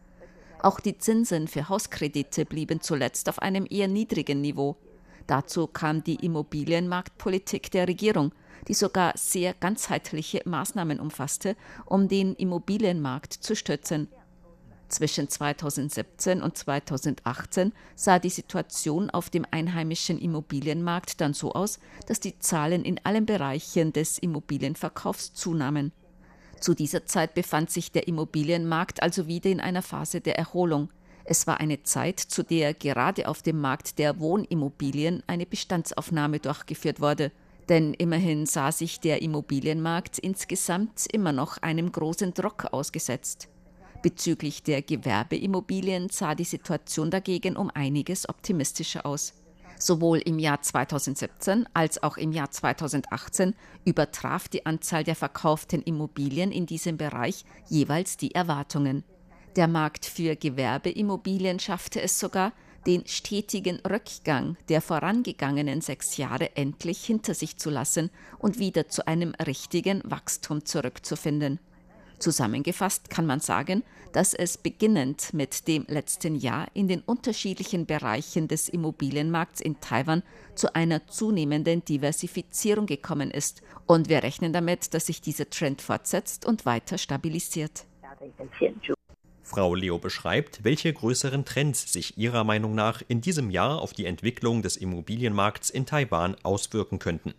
Auch 0.62 0.80
die 0.80 0.96
Zinsen 0.96 1.46
für 1.46 1.68
Hauskredite 1.68 2.46
blieben 2.46 2.80
zuletzt 2.80 3.28
auf 3.28 3.40
einem 3.40 3.66
eher 3.68 3.88
niedrigen 3.88 4.40
Niveau. 4.40 4.78
Dazu 5.26 5.66
kam 5.66 6.02
die 6.02 6.16
Immobilienmarktpolitik 6.16 7.70
der 7.70 7.88
Regierung, 7.88 8.32
die 8.68 8.74
sogar 8.74 9.12
sehr 9.16 9.54
ganzheitliche 9.54 10.42
Maßnahmen 10.44 11.00
umfasste, 11.00 11.56
um 11.86 12.08
den 12.08 12.34
Immobilienmarkt 12.34 13.32
zu 13.32 13.56
stützen. 13.56 14.08
Zwischen 14.88 15.28
2017 15.28 16.42
und 16.42 16.58
2018 16.58 17.72
sah 17.94 18.18
die 18.18 18.28
Situation 18.28 19.08
auf 19.08 19.30
dem 19.30 19.46
einheimischen 19.50 20.18
Immobilienmarkt 20.18 21.20
dann 21.20 21.32
so 21.32 21.52
aus, 21.52 21.78
dass 22.08 22.18
die 22.18 22.38
Zahlen 22.40 22.84
in 22.84 23.00
allen 23.04 23.24
Bereichen 23.24 23.92
des 23.92 24.18
Immobilienverkaufs 24.18 25.32
zunahmen. 25.32 25.92
Zu 26.58 26.74
dieser 26.74 27.06
Zeit 27.06 27.34
befand 27.34 27.70
sich 27.70 27.92
der 27.92 28.08
Immobilienmarkt 28.08 29.02
also 29.02 29.28
wieder 29.28 29.48
in 29.48 29.60
einer 29.60 29.82
Phase 29.82 30.20
der 30.20 30.36
Erholung. 30.36 30.90
Es 31.32 31.46
war 31.46 31.60
eine 31.60 31.84
Zeit, 31.84 32.18
zu 32.18 32.42
der 32.42 32.74
gerade 32.74 33.28
auf 33.28 33.40
dem 33.40 33.60
Markt 33.60 34.00
der 34.00 34.18
Wohnimmobilien 34.18 35.22
eine 35.28 35.46
Bestandsaufnahme 35.46 36.40
durchgeführt 36.40 37.00
wurde. 37.00 37.30
Denn 37.68 37.94
immerhin 37.94 38.46
sah 38.46 38.72
sich 38.72 38.98
der 38.98 39.22
Immobilienmarkt 39.22 40.18
insgesamt 40.18 41.06
immer 41.12 41.30
noch 41.30 41.58
einem 41.58 41.92
großen 41.92 42.34
Druck 42.34 42.64
ausgesetzt. 42.72 43.48
Bezüglich 44.02 44.64
der 44.64 44.82
Gewerbeimmobilien 44.82 46.08
sah 46.08 46.34
die 46.34 46.42
Situation 46.42 47.12
dagegen 47.12 47.56
um 47.56 47.70
einiges 47.70 48.28
optimistischer 48.28 49.06
aus. 49.06 49.32
Sowohl 49.78 50.18
im 50.18 50.40
Jahr 50.40 50.62
2017 50.62 51.68
als 51.72 52.02
auch 52.02 52.16
im 52.16 52.32
Jahr 52.32 52.50
2018 52.50 53.54
übertraf 53.84 54.48
die 54.48 54.66
Anzahl 54.66 55.04
der 55.04 55.14
verkauften 55.14 55.82
Immobilien 55.82 56.50
in 56.50 56.66
diesem 56.66 56.96
Bereich 56.96 57.44
jeweils 57.68 58.16
die 58.16 58.34
Erwartungen. 58.34 59.04
Der 59.56 59.66
Markt 59.66 60.06
für 60.06 60.36
Gewerbeimmobilien 60.36 61.58
schaffte 61.58 62.00
es 62.00 62.20
sogar, 62.20 62.52
den 62.86 63.06
stetigen 63.06 63.80
Rückgang 63.80 64.56
der 64.68 64.80
vorangegangenen 64.80 65.80
sechs 65.80 66.16
Jahre 66.16 66.56
endlich 66.56 67.04
hinter 67.04 67.34
sich 67.34 67.56
zu 67.56 67.68
lassen 67.68 68.10
und 68.38 68.58
wieder 68.58 68.88
zu 68.88 69.06
einem 69.06 69.34
richtigen 69.44 70.02
Wachstum 70.04 70.64
zurückzufinden. 70.64 71.58
Zusammengefasst 72.20 73.10
kann 73.10 73.26
man 73.26 73.40
sagen, 73.40 73.82
dass 74.12 74.34
es 74.34 74.58
beginnend 74.58 75.32
mit 75.32 75.66
dem 75.66 75.84
letzten 75.88 76.36
Jahr 76.36 76.68
in 76.74 76.86
den 76.86 77.00
unterschiedlichen 77.00 77.86
Bereichen 77.86 78.46
des 78.46 78.68
Immobilienmarkts 78.68 79.60
in 79.60 79.80
Taiwan 79.80 80.22
zu 80.54 80.74
einer 80.74 81.06
zunehmenden 81.06 81.84
Diversifizierung 81.84 82.86
gekommen 82.86 83.30
ist, 83.30 83.62
und 83.86 84.08
wir 84.08 84.22
rechnen 84.22 84.52
damit, 84.52 84.94
dass 84.94 85.06
sich 85.06 85.20
dieser 85.20 85.48
Trend 85.50 85.82
fortsetzt 85.82 86.46
und 86.46 86.66
weiter 86.66 86.98
stabilisiert. 86.98 87.86
Frau 89.50 89.74
Leo 89.74 89.98
beschreibt, 89.98 90.62
welche 90.62 90.92
größeren 90.92 91.44
Trends 91.44 91.92
sich 91.92 92.16
ihrer 92.16 92.44
Meinung 92.44 92.76
nach 92.76 93.02
in 93.08 93.20
diesem 93.20 93.50
Jahr 93.50 93.82
auf 93.82 93.92
die 93.92 94.06
Entwicklung 94.06 94.62
des 94.62 94.76
Immobilienmarkts 94.76 95.70
in 95.70 95.86
Taiwan 95.86 96.36
auswirken 96.44 97.00
könnten. 97.00 97.34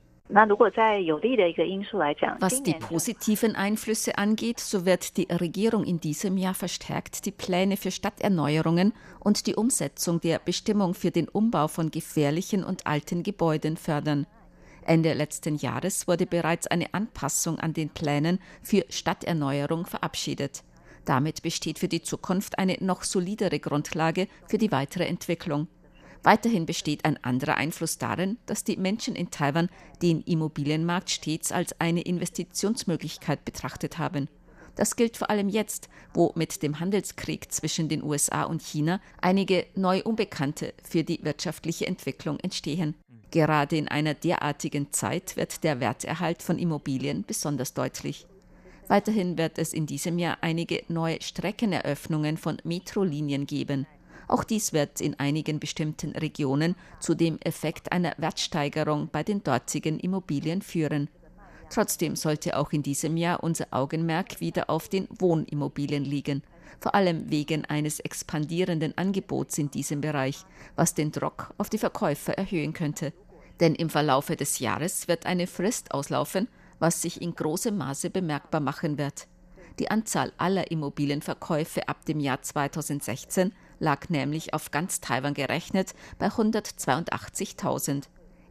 Was 2.40 2.64
die 2.64 2.74
positiven 2.74 3.56
Einflüsse 3.56 4.18
angeht, 4.18 4.60
so 4.60 4.86
wird 4.86 5.18
die 5.18 5.28
Regierung 5.30 5.84
in 5.86 6.00
diesem 6.00 6.38
Jahr 6.38 6.54
verstärkt 6.54 7.26
die 7.26 7.32
Pläne 7.32 7.78
für 7.78 7.92
Stadterneuerungen 7.92 8.94
und 9.20 9.48
die 9.48 9.56
Umsetzung 9.56 10.20
der 10.22 10.40
Bestimmung 10.40 10.94
für 10.94 11.12
den 11.12 11.30
Umbau 11.30 11.68
von 11.70 11.92
gefährlichen 11.92 12.64
und 12.64 12.88
alten 12.88 13.24
Gebäuden 13.24 13.78
fördern. 13.78 14.28
Ende 14.86 15.14
letzten 15.14 15.56
Jahres 15.56 16.08
wurde 16.08 16.26
bereits 16.26 16.68
eine 16.68 16.94
Anpassung 16.94 17.60
an 17.60 17.74
den 17.74 17.90
Plänen 17.90 18.40
für 18.62 18.84
Stadterneuerung 18.90 19.86
verabschiedet. 19.86 20.64
Damit 21.06 21.42
besteht 21.42 21.80
für 21.80 21.88
die 21.88 22.02
Zukunft 22.02 22.60
eine 22.60 22.78
noch 22.80 23.04
solidere 23.04 23.60
Grundlage 23.60 24.28
für 24.48 24.58
die 24.58 24.72
weitere 24.72 25.06
Entwicklung. 25.06 25.68
Weiterhin 26.24 26.68
besteht 26.68 27.04
ein 27.04 27.22
anderer 27.24 27.56
Einfluss 27.56 27.98
darin, 27.98 28.38
dass 28.46 28.64
die 28.64 28.78
Menschen 28.78 29.16
in 29.16 29.32
Taiwan 29.32 29.70
den 30.04 30.22
Immobilienmarkt 30.22 31.10
stets 31.10 31.52
als 31.52 31.80
eine 31.80 32.02
Investitionsmöglichkeit 32.02 33.44
betrachtet 33.44 33.98
haben. 33.98 34.28
Das 34.76 34.96
gilt 34.96 35.18
vor 35.18 35.30
allem 35.30 35.50
jetzt, 35.50 35.90
wo 36.14 36.32
mit 36.36 36.62
dem 36.64 36.80
Handelskrieg 36.80 37.52
zwischen 37.52 37.90
den 37.90 38.04
USA 38.04 38.44
und 38.44 38.62
China 38.62 39.02
einige 39.20 39.66
neu 39.76 40.02
Unbekannte 40.04 40.74
für 40.84 41.04
die 41.04 41.24
wirtschaftliche 41.24 41.88
Entwicklung 41.88 42.40
entstehen. 42.40 42.96
Gerade 43.32 43.78
in 43.78 43.88
einer 43.88 44.14
derartigen 44.14 44.92
Zeit 44.92 45.36
wird 45.38 45.64
der 45.64 45.80
Werterhalt 45.80 46.44
von 46.44 46.58
Immobilien 46.58 47.24
besonders 47.26 47.74
deutlich. 47.74 48.28
Weiterhin 48.92 49.38
wird 49.38 49.58
es 49.58 49.72
in 49.72 49.86
diesem 49.86 50.20
Jahr 50.20 50.40
einige 50.42 50.84
neue 50.90 51.22
Streckeneröffnungen 51.22 52.36
von 52.36 52.58
Metrolinien 52.66 53.46
geben. 53.46 53.88
Auch 54.28 54.44
dies 54.44 54.74
wird 54.74 55.00
in 55.00 55.18
einigen 55.18 55.62
bestimmten 55.62 56.12
Regionen 56.12 56.76
zu 57.00 57.16
dem 57.16 57.40
Effekt 57.40 57.94
einer 57.94 58.14
Wertsteigerung 58.18 59.08
bei 59.10 59.24
den 59.24 59.46
dortigen 59.46 59.98
Immobilien 59.98 60.62
führen. 60.62 61.08
Trotzdem 61.70 62.18
sollte 62.18 62.58
auch 62.58 62.74
in 62.74 62.84
diesem 62.84 63.16
Jahr 63.16 63.42
unser 63.42 63.68
Augenmerk 63.72 64.42
wieder 64.42 64.70
auf 64.70 64.90
den 64.90 65.08
Wohnimmobilien 65.20 66.04
liegen, 66.04 66.44
vor 66.82 66.94
allem 66.94 67.32
wegen 67.32 67.64
eines 67.64 68.02
expandierenden 68.02 68.98
Angebots 68.98 69.58
in 69.58 69.72
diesem 69.72 70.02
Bereich, 70.02 70.44
was 70.76 70.96
den 70.96 71.14
Druck 71.14 71.54
auf 71.58 71.70
die 71.70 71.78
Verkäufer 71.78 72.34
erhöhen 72.34 72.74
könnte. 72.74 73.14
Denn 73.62 73.74
im 73.74 73.90
Verlaufe 73.90 74.36
des 74.36 74.60
Jahres 74.60 75.08
wird 75.08 75.26
eine 75.28 75.48
Frist 75.48 75.94
auslaufen, 75.94 76.50
was 76.82 77.02
sich 77.02 77.22
in 77.22 77.34
großem 77.34 77.78
Maße 77.78 78.10
bemerkbar 78.10 78.60
machen 78.60 78.98
wird. 78.98 79.28
Die 79.80 79.90
Anzahl 79.90 80.34
aller 80.38 80.70
Immobilienverkäufe 80.70 81.88
ab 81.88 82.06
dem 82.06 82.20
Jahr 82.20 82.42
2016 82.42 83.54
lag 83.80 84.10
nämlich 84.10 84.54
auf 84.54 84.72
ganz 84.72 85.00
Taiwan 85.00 85.34
gerechnet 85.34 85.94
bei 86.20 86.28
182.000. 86.28 88.04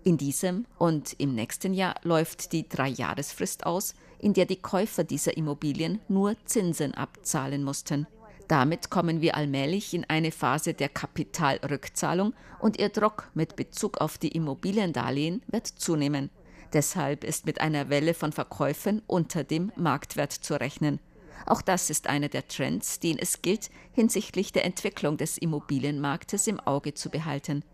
In 0.03 0.17
diesem 0.17 0.65
und 0.79 1.13
im 1.19 1.35
nächsten 1.35 1.75
Jahr 1.75 1.95
läuft 2.03 2.53
die 2.53 2.67
Dreijahresfrist 2.67 3.67
aus, 3.67 3.95
in 4.19 4.33
der 4.33 4.47
die 4.47 4.63
Käufer 4.63 5.05
dieser 5.05 5.37
Immobilien 5.37 6.01
nur 6.09 6.37
Zinsen 6.47 6.95
abzahlen 6.95 7.63
mussten. 7.63 8.07
Damit 8.49 8.91
kommen 8.91 9.21
wir 9.21 9.37
allmählich 9.37 9.93
in 9.95 10.05
eine 10.09 10.33
Phase 10.33 10.75
der 10.75 10.89
Kapitalrückzahlung 10.89 12.35
und 12.59 12.79
ihr 12.79 12.89
Druck 12.89 13.31
mit 13.35 13.57
Bezug 13.57 13.99
auf 14.01 14.19
die 14.19 14.31
Immobiliendarlehen 14.31 15.43
wird 15.49 15.67
zunehmen. 15.67 16.31
Deshalb 16.73 17.25
ist 17.25 17.47
mit 17.47 17.61
einer 17.61 17.89
Welle 17.89 18.15
von 18.15 18.33
Verkäufen 18.33 19.03
unter 19.07 19.45
dem 19.45 19.73
Marktwert 19.77 20.33
zu 20.33 20.55
rechnen. 20.55 21.01
Auch 21.47 21.63
das 21.63 21.91
ist 21.91 22.07
einer 22.07 22.29
der 22.29 22.47
Trends, 22.47 23.01
den 23.01 23.19
es 23.19 23.43
gilt, 23.43 23.71
hinsichtlich 23.93 24.53
der 24.53 24.65
Entwicklung 24.65 25.17
des 25.17 25.39
Immobilienmarktes 25.39 26.47
im 26.47 26.61
Auge 26.61 26.95
zu 26.95 27.11
behalten. 27.11 27.65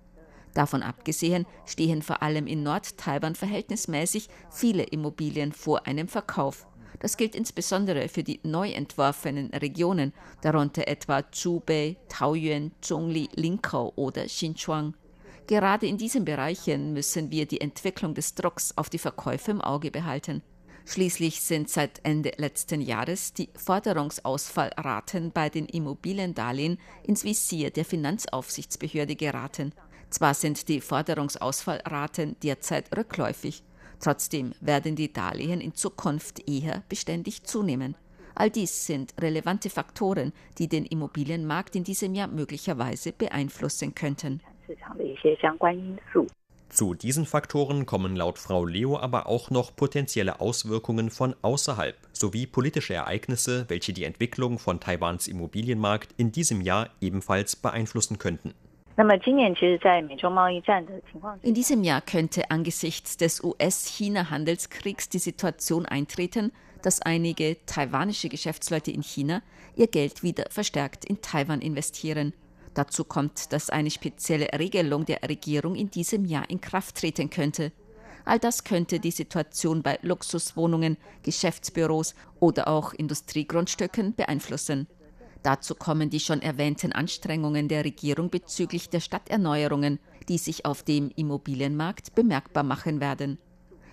Davon 0.55 0.83
abgesehen 0.83 1.45
stehen 1.67 2.01
vor 2.01 2.23
allem 2.23 2.47
in 2.47 2.63
Nord-Taiwan 2.63 3.35
verhältnismäßig 3.35 4.29
viele 4.51 4.85
Immobilien 4.85 5.53
vor 5.53 5.87
einem 5.87 6.09
Verkauf. 6.09 6.67
Das 7.01 7.19
gilt 7.19 7.35
insbesondere 7.35 8.09
für 8.09 8.23
die 8.23 8.41
neu 8.43 8.71
entworfenen 8.71 9.51
Regionen, 9.51 10.15
darunter 10.41 10.89
etwa 10.89 11.31
Zhubei, 11.31 11.97
Taoyuan, 12.09 12.73
Zhongli, 12.81 13.29
Linkau 13.35 13.93
oder 13.97 14.25
Xinchuang. 14.25 14.95
Gerade 15.47 15.87
in 15.87 15.97
diesen 15.97 16.25
Bereichen 16.25 16.93
müssen 16.93 17.31
wir 17.31 17.47
die 17.47 17.61
Entwicklung 17.61 18.15
des 18.15 18.35
Drucks 18.35 18.77
auf 18.77 18.91
die 18.91 18.99
Verkäufe 18.99 19.53
im 19.53 19.61
Auge 19.61 19.91
behalten. 19.91 20.43
Schließlich 20.85 21.41
sind 21.41 21.69
seit 21.69 22.01
Ende 22.05 22.33
letzten 22.37 22.81
Jahres 22.81 23.33
die 23.33 23.49
Forderungsausfallraten 23.57 25.33
bei 25.33 25.49
den 25.49 25.67
Immobiliendarlehen 25.67 26.79
ins 27.05 27.25
Visier 27.25 27.71
der 27.71 27.85
Finanzaufsichtsbehörde 27.85 29.17
geraten. 29.17 29.73
Zwar 30.11 30.35
sind 30.35 30.69
die 30.69 30.81
Forderungsausfallraten 30.81 32.37
derzeit 32.41 32.97
rückläufig, 32.97 33.65
Trotzdem 34.01 34.55
werden 34.61 34.97
die 34.97 35.13
Darlehen 35.13 35.61
in 35.61 35.75
Zukunft 35.75 36.49
eher 36.49 36.83
beständig 36.89 37.45
zunehmen. 37.45 37.97
All 38.35 38.51
dies 38.51 38.85
sind 38.87 39.15
relevante 39.19 39.71
Faktoren, 39.71 40.33
die 40.59 40.69
den 40.69 40.85
Immobilienmarkt 40.85 41.75
in 41.75 41.85
diesem 41.85 42.15
Jahr 42.15 42.29
möglicherweise 42.29 43.13
beeinflussen 43.13 43.95
könnten. 43.95 44.43
Zu 46.69 46.95
diesen 46.95 47.27
Faktoren 47.27 47.87
kommen 47.87 48.17
laut 48.17 48.39
Frau 48.39 48.65
Leo 48.65 48.99
aber 48.99 49.29
auch 49.29 49.51
noch 49.51 49.75
potenzielle 49.77 50.41
Auswirkungen 50.41 51.11
von 51.11 51.35
außerhalb 51.43 51.97
sowie 52.13 52.47
politische 52.47 52.95
Ereignisse, 52.95 53.67
welche 53.69 53.93
die 53.93 54.05
Entwicklung 54.05 54.59
von 54.59 54.81
Taiwans 54.81 55.29
Immobilienmarkt 55.29 56.13
in 56.17 56.33
diesem 56.33 56.61
Jahr 56.61 56.91
ebenfalls 57.01 57.57
beeinflussen 57.57 58.19
könnten. 58.19 58.55
In 61.43 61.55
diesem 61.55 61.85
Jahr 61.85 62.01
könnte 62.01 62.51
angesichts 62.51 63.17
des 63.19 63.45
US-China-Handelskriegs 63.45 65.09
die 65.11 65.19
Situation 65.19 65.87
eintreten, 65.87 66.51
dass 66.83 67.03
einige 67.03 67.59
taiwanische 67.67 68.29
Geschäftsleute 68.29 68.91
in 68.91 69.03
China 69.03 69.43
ihr 69.77 69.89
Geld 69.89 70.23
wieder 70.23 70.47
verstärkt 70.51 71.05
in 71.05 71.21
Taiwan 71.21 71.61
investieren. 71.61 72.33
Dazu 72.77 73.05
kommt, 73.05 73.55
dass 73.55 73.71
eine 73.71 73.91
spezielle 73.91 74.51
Regelung 74.59 75.07
der 75.07 75.23
Regierung 75.27 75.77
in 75.77 75.91
diesem 75.91 76.27
Jahr 76.27 76.51
in 76.51 76.61
Kraft 76.61 76.97
treten 76.97 77.31
könnte. 77.31 77.73
All 78.27 78.39
das 78.39 78.65
könnte 78.65 79.01
die 79.01 79.13
Situation 79.13 79.83
bei 79.83 79.99
Luxuswohnungen, 80.03 80.99
Geschäftsbüros 81.23 82.15
oder 82.39 82.69
auch 82.69 82.93
Industriegrundstücken 82.93 84.15
beeinflussen. 84.15 84.89
Dazu 85.43 85.75
kommen 85.75 86.11
die 86.11 86.21
schon 86.21 86.43
erwähnten 86.43 86.93
Anstrengungen 86.93 87.69
der 87.69 87.83
Regierung 87.83 88.29
bezüglich 88.29 88.91
der 88.91 89.01
Stadterneuerungen, 89.01 89.99
die 90.29 90.37
sich 90.37 90.67
auf 90.67 90.83
dem 90.83 91.11
Immobilienmarkt 91.17 92.15
bemerkbar 92.15 92.63
machen 92.63 93.01
werden. 93.01 93.39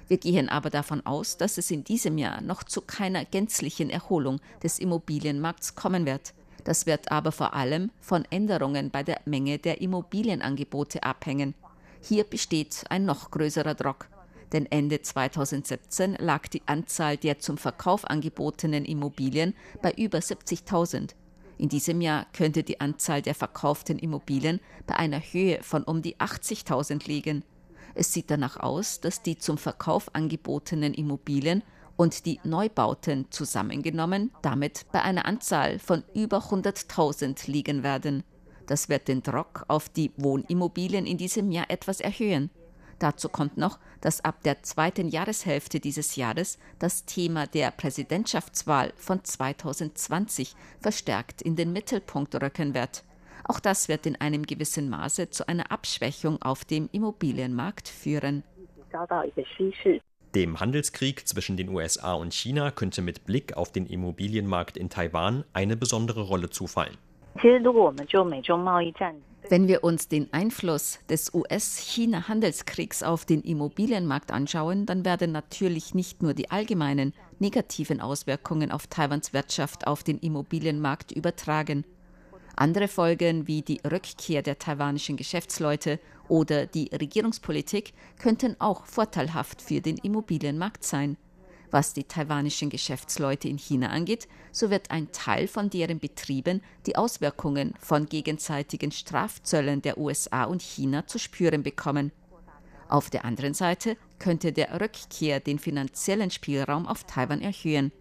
Wir 0.10 0.18
gehen 0.18 0.50
aber 0.50 0.70
davon 0.70 1.06
aus, 1.06 1.38
dass 1.38 1.58
es 1.58 1.72
in 1.72 1.86
diesem 1.86 2.18
Jahr 2.18 2.42
noch 2.42 2.64
zu 2.64 2.82
keiner 2.82 3.24
gänzlichen 3.24 3.90
Erholung 3.90 4.42
des 4.62 4.78
Immobilienmarkts 4.78 5.76
kommen 5.76 6.06
wird. 6.06 6.34
Das 6.64 6.86
wird 6.86 7.12
aber 7.12 7.32
vor 7.32 7.54
allem 7.54 7.92
von 8.00 8.26
Änderungen 8.30 8.90
bei 8.90 9.04
der 9.04 9.20
Menge 9.26 9.60
der 9.60 9.82
Immobilienangebote 9.82 11.04
abhängen. 11.04 11.56
Hier 12.02 12.24
besteht 12.24 12.84
ein 12.90 13.06
noch 13.06 13.32
größerer 13.32 13.76
Druck. 13.76 14.08
Denn 14.52 14.68
Ende 14.68 15.02
2017 15.02 16.16
lag 16.20 16.48
die 16.48 16.62
Anzahl 16.68 17.18
der 17.18 17.40
zum 17.40 17.58
Verkauf 17.58 18.06
angebotenen 18.06 18.86
Immobilien 18.86 19.56
bei 19.82 19.92
über 19.94 20.20
70.000. 20.20 21.16
In 21.58 21.70
diesem 21.70 22.02
Jahr 22.02 22.28
könnte 22.34 22.64
die 22.64 22.80
Anzahl 22.80 23.22
der 23.22 23.36
verkauften 23.36 23.98
Immobilien 23.98 24.60
bei 24.86 24.96
einer 24.96 25.20
Höhe 25.20 25.62
von 25.64 25.84
um 25.84 26.02
die 26.02 26.18
80.000 26.18 27.08
liegen. 27.08 27.44
Es 27.96 28.14
sieht 28.14 28.30
danach 28.32 28.58
aus, 28.58 29.02
dass 29.02 29.22
die 29.22 29.38
zum 29.38 29.58
Verkauf 29.58 30.14
angebotenen 30.14 30.94
Immobilien 30.94 31.64
und 31.96 32.26
die 32.26 32.40
Neubauten 32.44 33.32
zusammengenommen 33.32 34.32
damit 34.42 34.86
bei 34.92 35.02
einer 35.02 35.26
Anzahl 35.26 35.80
von 35.80 36.04
über 36.14 36.38
100.000 36.40 37.50
liegen 37.50 37.84
werden. 37.84 38.24
Das 38.68 38.90
wird 38.90 39.08
den 39.08 39.24
Druck 39.24 39.66
auf 39.68 39.90
die 39.90 40.12
Wohnimmobilien 40.18 41.06
in 41.06 41.18
diesem 41.18 41.52
Jahr 41.52 41.70
etwas 41.70 42.00
erhöhen. 42.00 42.50
Dazu 43.00 43.28
kommt 43.28 43.58
noch, 43.58 43.80
dass 44.02 44.24
ab 44.24 44.44
der 44.44 44.64
zweiten 44.64 45.10
Jahreshälfte 45.10 45.80
dieses 45.80 46.16
Jahres 46.16 46.58
das 46.80 47.06
Thema 47.06 47.48
der 47.48 47.72
Präsidentschaftswahl 47.72 48.94
von 48.96 49.24
2020 49.24 50.56
verstärkt 50.80 51.42
in 51.42 51.56
den 51.56 51.74
Mittelpunkt 51.74 52.36
rücken 52.36 52.74
wird. 52.74 53.04
Auch 53.46 53.60
das 53.60 53.90
wird 53.90 54.06
in 54.06 54.16
einem 54.22 54.44
gewissen 54.44 54.90
Maße 54.90 55.30
zu 55.30 55.48
einer 55.50 55.72
Abschwächung 55.72 56.42
auf 56.42 56.64
dem 56.64 56.88
Immobilienmarkt 56.94 57.90
führen. 57.90 58.44
Dem 60.36 60.60
Handelskrieg 60.60 61.28
zwischen 61.28 61.58
den 61.58 61.70
USA 61.70 62.14
und 62.14 62.34
China 62.34 62.72
könnte 62.72 63.04
mit 63.04 63.26
Blick 63.26 63.56
auf 63.56 63.72
den 63.72 63.86
Immobilienmarkt 63.86 64.78
in 64.78 64.90
Taiwan 64.90 65.44
eine 65.54 65.78
besondere 65.78 66.22
Rolle 66.22 66.50
zufallen. 66.50 66.98
Wenn 69.50 69.68
wir 69.68 69.84
uns 69.84 70.08
den 70.08 70.34
Einfluss 70.34 71.00
des 71.08 71.34
US-China-Handelskriegs 71.36 73.04
auf 73.04 73.26
den 73.26 73.42
Immobilienmarkt 73.42 74.32
anschauen, 74.32 74.88
dann 74.88 75.06
werden 75.06 75.32
natürlich 75.32 75.94
nicht 75.94 76.24
nur 76.24 76.34
die 76.34 76.50
allgemeinen 76.50 77.14
negativen 77.38 78.02
Auswirkungen 78.02 78.72
auf 78.72 78.88
Taiwans 78.88 79.34
Wirtschaft 79.34 79.86
auf 79.86 80.04
den 80.04 80.18
Immobilienmarkt 80.18 81.12
übertragen. 81.12 81.86
Andere 82.56 82.88
Folgen 82.88 83.48
wie 83.48 83.62
die 83.62 83.82
Rückkehr 83.86 84.42
der 84.42 84.58
taiwanischen 84.58 85.18
Geschäftsleute 85.18 86.00
oder 86.28 86.66
die 86.66 86.90
Regierungspolitik 86.94 87.94
könnten 88.20 88.56
auch 88.60 88.86
vorteilhaft 88.86 89.62
für 89.62 89.82
den 89.82 89.98
Immobilienmarkt 89.98 90.84
sein. 90.84 91.18
Was 91.74 91.94
die 91.94 92.04
taiwanischen 92.04 92.70
Geschäftsleute 92.70 93.48
in 93.48 93.58
China 93.58 93.90
angeht, 93.90 94.28
so 94.52 94.70
wird 94.70 94.92
ein 94.92 95.12
Teil 95.12 95.48
von 95.48 95.72
deren 95.72 96.00
Betrieben 96.00 96.62
die 96.86 96.96
Auswirkungen 96.96 97.74
von 97.80 98.06
gegenseitigen 98.06 98.92
Strafzöllen 98.92 99.82
der 99.82 99.98
USA 99.98 100.44
und 100.44 100.62
China 100.62 101.08
zu 101.08 101.18
spüren 101.18 101.64
bekommen. 101.64 102.12
Auf 102.90 103.10
der 103.10 103.26
anderen 103.26 103.56
Seite 103.56 103.98
könnte 104.20 104.54
der 104.54 104.80
Rückkehr 104.80 105.40
den 105.40 105.58
finanziellen 105.58 106.30
Spielraum 106.30 106.86
auf 106.86 107.06
Taiwan 107.06 107.42
erhöhen. 107.42 107.92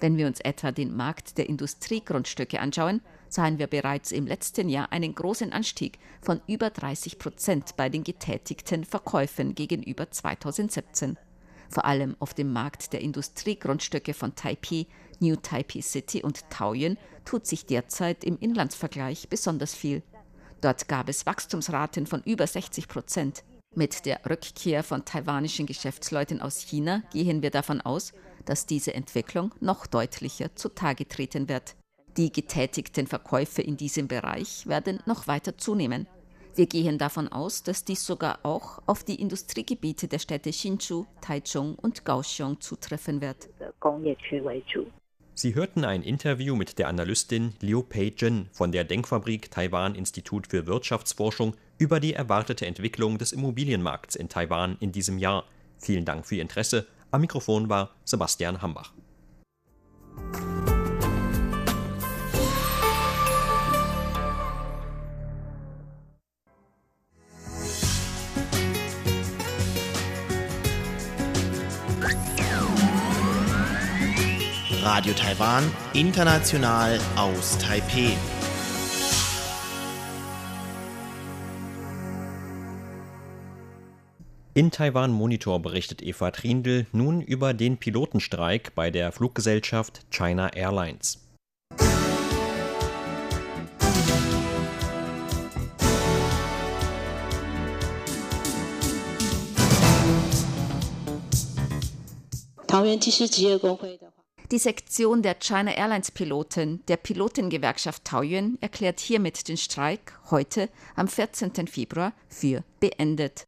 Wenn 0.00 0.16
wir 0.16 0.26
uns 0.26 0.40
etwa 0.40 0.72
den 0.72 0.96
Markt 0.96 1.38
der 1.38 1.48
Industriegrundstücke 1.48 2.58
anschauen, 2.58 3.02
sahen 3.32 3.58
wir 3.58 3.66
bereits 3.66 4.12
im 4.12 4.26
letzten 4.26 4.68
Jahr 4.68 4.92
einen 4.92 5.14
großen 5.14 5.52
Anstieg 5.52 5.98
von 6.20 6.40
über 6.46 6.70
30 6.70 7.18
Prozent 7.18 7.76
bei 7.76 7.88
den 7.88 8.04
getätigten 8.04 8.84
Verkäufen 8.84 9.54
gegenüber 9.54 10.10
2017 10.10 11.16
vor 11.72 11.86
allem 11.86 12.16
auf 12.18 12.34
dem 12.34 12.52
Markt 12.52 12.92
der 12.92 13.00
Industriegrundstücke 13.00 14.14
von 14.14 14.34
Taipei, 14.34 14.86
New 15.20 15.36
Taipei 15.36 15.80
City 15.80 16.22
und 16.22 16.48
Taoyuan 16.50 16.98
tut 17.24 17.46
sich 17.46 17.66
derzeit 17.66 18.24
im 18.24 18.38
Inlandsvergleich 18.38 19.28
besonders 19.28 19.74
viel. 19.74 20.02
Dort 20.60 20.86
gab 20.86 21.08
es 21.08 21.26
Wachstumsraten 21.26 22.06
von 22.06 22.22
über 22.22 22.46
60 22.46 22.88
Prozent. 22.88 23.42
Mit 23.74 24.04
der 24.04 24.20
Rückkehr 24.28 24.82
von 24.84 25.04
taiwanischen 25.04 25.66
Geschäftsleuten 25.66 26.42
aus 26.42 26.60
China 26.60 27.02
gehen 27.10 27.42
wir 27.42 27.50
davon 27.50 27.80
aus, 27.80 28.12
dass 28.44 28.66
diese 28.66 28.92
Entwicklung 28.94 29.54
noch 29.60 29.86
deutlicher 29.86 30.54
zutage 30.54 31.08
treten 31.08 31.48
wird. 31.48 31.74
Die 32.16 32.30
getätigten 32.30 33.06
Verkäufe 33.06 33.62
in 33.62 33.76
diesem 33.76 34.06
Bereich 34.06 34.66
werden 34.66 35.00
noch 35.06 35.26
weiter 35.26 35.56
zunehmen. 35.56 36.06
Wir 36.54 36.66
gehen 36.66 36.98
davon 36.98 37.28
aus, 37.28 37.62
dass 37.62 37.84
dies 37.84 38.04
sogar 38.04 38.40
auch 38.42 38.82
auf 38.84 39.04
die 39.04 39.14
Industriegebiete 39.14 40.08
der 40.08 40.18
Städte 40.18 40.50
Hsinchu, 40.50 41.06
Taichung 41.22 41.76
und 41.76 42.04
Kaohsiung 42.04 42.60
zutreffen 42.60 43.22
wird. 43.22 43.48
Sie 45.34 45.54
hörten 45.54 45.84
ein 45.86 46.02
Interview 46.02 46.54
mit 46.54 46.78
der 46.78 46.88
Analystin 46.88 47.54
Liu 47.60 47.82
Pei-Jin 47.82 48.50
von 48.52 48.70
der 48.70 48.84
Denkfabrik 48.84 49.50
Taiwan 49.50 49.94
Institut 49.94 50.46
für 50.46 50.66
Wirtschaftsforschung 50.66 51.56
über 51.78 52.00
die 52.00 52.12
erwartete 52.12 52.66
Entwicklung 52.66 53.16
des 53.16 53.32
Immobilienmarkts 53.32 54.14
in 54.14 54.28
Taiwan 54.28 54.76
in 54.80 54.92
diesem 54.92 55.18
Jahr. 55.18 55.44
Vielen 55.78 56.04
Dank 56.04 56.26
für 56.26 56.34
Ihr 56.34 56.42
Interesse. 56.42 56.86
Am 57.10 57.22
Mikrofon 57.22 57.70
war 57.70 57.94
Sebastian 58.04 58.60
Hambach. 58.60 58.92
Radio 74.82 75.14
Taiwan, 75.14 75.62
international 75.92 76.98
aus 77.14 77.56
Taipeh. 77.58 78.16
In 84.54 84.72
Taiwan 84.72 85.12
Monitor 85.12 85.62
berichtet 85.62 86.02
Eva 86.02 86.32
Trindl 86.32 86.86
nun 86.90 87.22
über 87.22 87.54
den 87.54 87.76
Pilotenstreik 87.76 88.74
bei 88.74 88.90
der 88.90 89.12
Fluggesellschaft 89.12 90.00
China 90.10 90.48
Airlines. 90.52 91.20
Die 104.52 104.58
Sektion 104.58 105.22
der 105.22 105.36
China 105.36 105.72
Airlines 105.72 106.10
Piloten 106.10 106.82
der 106.86 106.98
Pilotengewerkschaft 106.98 108.04
Taoyuan 108.04 108.58
erklärt 108.60 109.00
hiermit 109.00 109.48
den 109.48 109.56
Streik 109.56 110.12
heute 110.30 110.68
am 110.94 111.08
14. 111.08 111.66
Februar 111.66 112.12
für 112.28 112.62
beendet. 112.78 113.46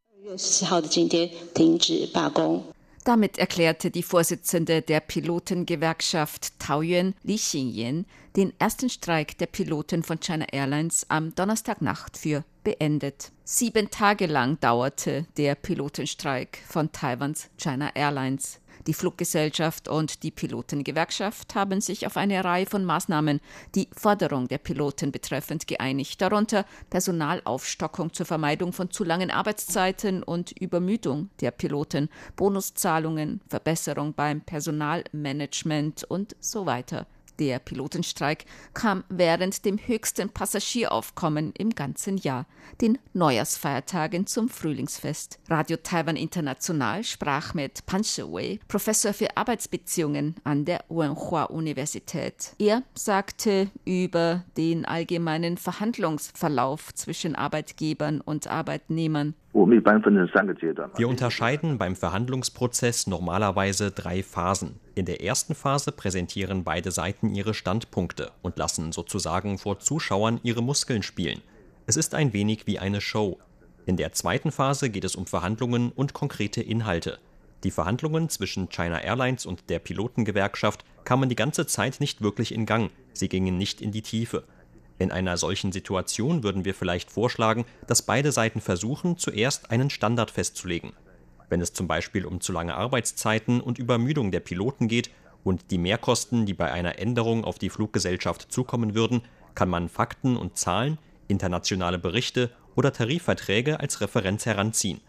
Damit 3.03 3.37
erklärte 3.37 3.91
die 3.91 4.01
Vorsitzende 4.01 4.81
der 4.81 4.99
Pilotengewerkschaft 4.99 6.59
Taoyuan, 6.59 7.13
Li 7.21 7.35
Xingyan, 7.35 8.07
den 8.35 8.51
ersten 8.57 8.89
Streik 8.89 9.37
der 9.37 9.45
Piloten 9.45 10.01
von 10.01 10.19
China 10.19 10.47
Airlines 10.51 11.05
am 11.07 11.35
Donnerstagnacht 11.35 12.17
für 12.17 12.43
beendet. 12.63 13.31
Sieben 13.43 13.91
Tage 13.91 14.25
lang 14.25 14.59
dauerte 14.59 15.27
der 15.37 15.53
Pilotenstreik 15.53 16.57
von 16.67 16.91
Taiwans 16.91 17.51
China 17.59 17.91
Airlines. 17.93 18.59
Die 18.87 18.93
Fluggesellschaft 18.93 19.87
und 19.87 20.23
die 20.23 20.31
Pilotengewerkschaft 20.31 21.55
haben 21.55 21.81
sich 21.81 22.05
auf 22.05 22.17
eine 22.17 22.43
Reihe 22.43 22.65
von 22.65 22.85
Maßnahmen 22.85 23.41
die 23.73 23.89
Forderung 23.91 24.47
der 24.47 24.57
Piloten 24.57 25.11
betreffend 25.11 25.67
geeinigt, 25.67 26.21
darunter 26.21 26.65
Personalaufstockung 26.89 28.13
zur 28.13 28.25
Vermeidung 28.25 28.73
von 28.73 28.91
zu 28.91 29.03
langen 29.03 29.31
Arbeitszeiten 29.31 30.23
und 30.23 30.51
Übermüdung 30.51 31.29
der 31.41 31.51
Piloten, 31.51 32.09
Bonuszahlungen, 32.35 33.41
Verbesserung 33.47 34.13
beim 34.13 34.41
Personalmanagement 34.41 36.03
und 36.03 36.35
so 36.39 36.65
weiter. 36.65 37.07
Der 37.39 37.59
Pilotenstreik 37.59 38.45
kam 38.73 39.03
während 39.09 39.65
dem 39.65 39.77
höchsten 39.77 40.29
Passagieraufkommen 40.29 41.51
im 41.57 41.71
ganzen 41.71 42.17
Jahr, 42.17 42.45
den 42.81 42.97
Neujahrsfeiertagen 43.13 44.25
zum 44.25 44.49
Frühlingsfest. 44.49 45.39
Radio 45.49 45.77
Taiwan 45.77 46.15
International 46.15 47.03
sprach 47.03 47.53
mit 47.53 47.85
Pan 47.85 48.03
Shiwei, 48.03 48.59
Professor 48.67 49.13
für 49.13 49.35
Arbeitsbeziehungen 49.35 50.35
an 50.43 50.65
der 50.65 50.85
Wenhua-Universität. 50.89 52.53
Er 52.57 52.83
sagte 52.93 53.69
über 53.83 54.45
den 54.57 54.85
allgemeinen 54.85 55.57
Verhandlungsverlauf 55.57 56.93
zwischen 56.93 57.35
Arbeitgebern 57.35 58.21
und 58.21 58.47
Arbeitnehmern. 58.47 59.35
Wir 60.97 61.07
unterscheiden 61.07 61.77
beim 61.77 61.95
Verhandlungsprozess 61.95 63.07
normalerweise 63.07 63.89
drei 63.89 64.21
Phasen. 64.21 64.81
In 64.95 65.05
der 65.05 65.23
ersten 65.23 65.55
Phase 65.55 65.93
präsentieren 65.93 66.65
beide 66.65 66.91
Seiten 66.91 67.33
ihre 67.33 67.53
Standpunkte 67.53 68.31
und 68.41 68.57
lassen 68.57 68.91
sozusagen 68.91 69.57
vor 69.57 69.79
Zuschauern 69.79 70.41
ihre 70.43 70.61
Muskeln 70.61 71.03
spielen. 71.03 71.41
Es 71.87 71.95
ist 71.95 72.15
ein 72.15 72.33
wenig 72.33 72.67
wie 72.67 72.79
eine 72.79 72.99
Show. 72.99 73.39
In 73.85 73.95
der 73.95 74.11
zweiten 74.11 74.51
Phase 74.51 74.89
geht 74.89 75.05
es 75.05 75.15
um 75.15 75.25
Verhandlungen 75.25 75.93
und 75.95 76.13
konkrete 76.13 76.61
Inhalte. 76.61 77.17
Die 77.63 77.71
Verhandlungen 77.71 78.27
zwischen 78.27 78.67
China 78.67 78.99
Airlines 78.99 79.45
und 79.45 79.69
der 79.69 79.79
Pilotengewerkschaft 79.79 80.83
kamen 81.05 81.29
die 81.29 81.35
ganze 81.35 81.65
Zeit 81.65 82.01
nicht 82.01 82.21
wirklich 82.21 82.53
in 82.53 82.65
Gang, 82.65 82.91
sie 83.13 83.29
gingen 83.29 83.57
nicht 83.57 83.79
in 83.79 83.93
die 83.93 84.01
Tiefe. 84.01 84.43
In 84.97 85.11
einer 85.11 85.37
solchen 85.37 85.71
Situation 85.71 86.43
würden 86.43 86.63
wir 86.63 86.73
vielleicht 86.73 87.11
vorschlagen, 87.11 87.65
dass 87.87 88.01
beide 88.01 88.31
Seiten 88.31 88.61
versuchen, 88.61 89.17
zuerst 89.17 89.71
einen 89.71 89.89
Standard 89.89 90.31
festzulegen. 90.31 90.93
Wenn 91.49 91.61
es 91.61 91.73
zum 91.73 91.87
Beispiel 91.87 92.25
um 92.25 92.41
zu 92.41 92.51
lange 92.53 92.75
Arbeitszeiten 92.75 93.61
und 93.61 93.77
Übermüdung 93.77 94.31
der 94.31 94.39
Piloten 94.39 94.87
geht 94.87 95.09
und 95.43 95.69
die 95.71 95.77
Mehrkosten, 95.77 96.45
die 96.45 96.53
bei 96.53 96.71
einer 96.71 96.97
Änderung 96.97 97.43
auf 97.43 97.59
die 97.59 97.69
Fluggesellschaft 97.69 98.51
zukommen 98.51 98.95
würden, 98.95 99.21
kann 99.53 99.69
man 99.69 99.89
Fakten 99.89 100.37
und 100.37 100.57
Zahlen, 100.57 100.97
internationale 101.27 101.99
Berichte 101.99 102.51
oder 102.75 102.93
Tarifverträge 102.93 103.79
als 103.79 104.01
Referenz 104.01 104.45
heranziehen. 104.45 105.01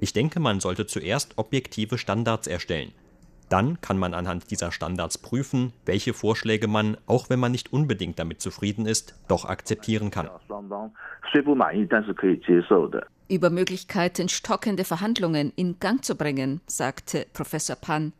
Ich 0.00 0.12
denke, 0.12 0.40
man 0.40 0.60
sollte 0.60 0.86
zuerst 0.86 1.38
objektive 1.38 1.98
Standards 1.98 2.46
erstellen. 2.46 2.92
Dann 3.48 3.80
kann 3.80 3.98
man 3.98 4.14
anhand 4.14 4.50
dieser 4.50 4.72
Standards 4.72 5.18
prüfen, 5.18 5.72
welche 5.84 6.14
Vorschläge 6.14 6.66
man, 6.66 6.96
auch 7.06 7.30
wenn 7.30 7.40
man 7.40 7.52
nicht 7.52 7.72
unbedingt 7.72 8.18
damit 8.18 8.40
zufrieden 8.40 8.86
ist, 8.86 9.14
doch 9.28 9.44
akzeptieren 9.44 10.10
kann. 10.10 10.28
Über 13.28 13.50
Möglichkeiten, 13.50 14.28
stockende 14.28 14.84
Verhandlungen 14.84 15.52
in 15.56 15.78
Gang 15.78 16.04
zu 16.04 16.14
bringen, 16.14 16.60
sagte 16.66 17.26
Professor 17.32 17.76
Pan. 17.76 18.12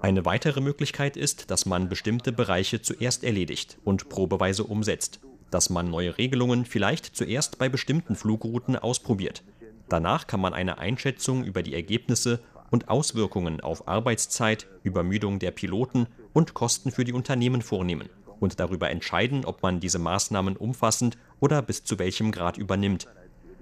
Eine 0.00 0.24
weitere 0.24 0.60
Möglichkeit 0.60 1.16
ist, 1.16 1.50
dass 1.50 1.66
man 1.66 1.88
bestimmte 1.88 2.32
Bereiche 2.32 2.80
zuerst 2.80 3.24
erledigt 3.24 3.78
und 3.84 4.08
probeweise 4.08 4.64
umsetzt, 4.64 5.20
dass 5.50 5.70
man 5.70 5.90
neue 5.90 6.16
Regelungen 6.18 6.64
vielleicht 6.64 7.16
zuerst 7.16 7.58
bei 7.58 7.68
bestimmten 7.68 8.14
Flugrouten 8.14 8.76
ausprobiert. 8.76 9.42
Danach 9.88 10.26
kann 10.26 10.40
man 10.40 10.54
eine 10.54 10.78
Einschätzung 10.78 11.44
über 11.44 11.62
die 11.62 11.74
Ergebnisse 11.74 12.40
und 12.70 12.88
Auswirkungen 12.88 13.60
auf 13.60 13.88
Arbeitszeit, 13.88 14.66
Übermüdung 14.82 15.38
der 15.38 15.50
Piloten 15.50 16.06
und 16.32 16.54
Kosten 16.54 16.90
für 16.90 17.04
die 17.04 17.12
Unternehmen 17.12 17.62
vornehmen 17.62 18.08
und 18.40 18.60
darüber 18.60 18.90
entscheiden, 18.90 19.44
ob 19.44 19.62
man 19.62 19.80
diese 19.80 19.98
Maßnahmen 19.98 20.56
umfassend 20.56 21.18
oder 21.40 21.62
bis 21.62 21.84
zu 21.84 21.98
welchem 21.98 22.32
Grad 22.32 22.58
übernimmt. 22.58 23.08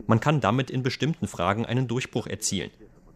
Man 0.07 0.21
kann 0.21 0.40
damit 0.40 0.71
in 0.71 0.83
bestimmten 0.83 1.27
Fragen 1.27 1.64
einen 1.64 1.88
Durchbruch 1.88 2.27
erzielen. 2.27 2.71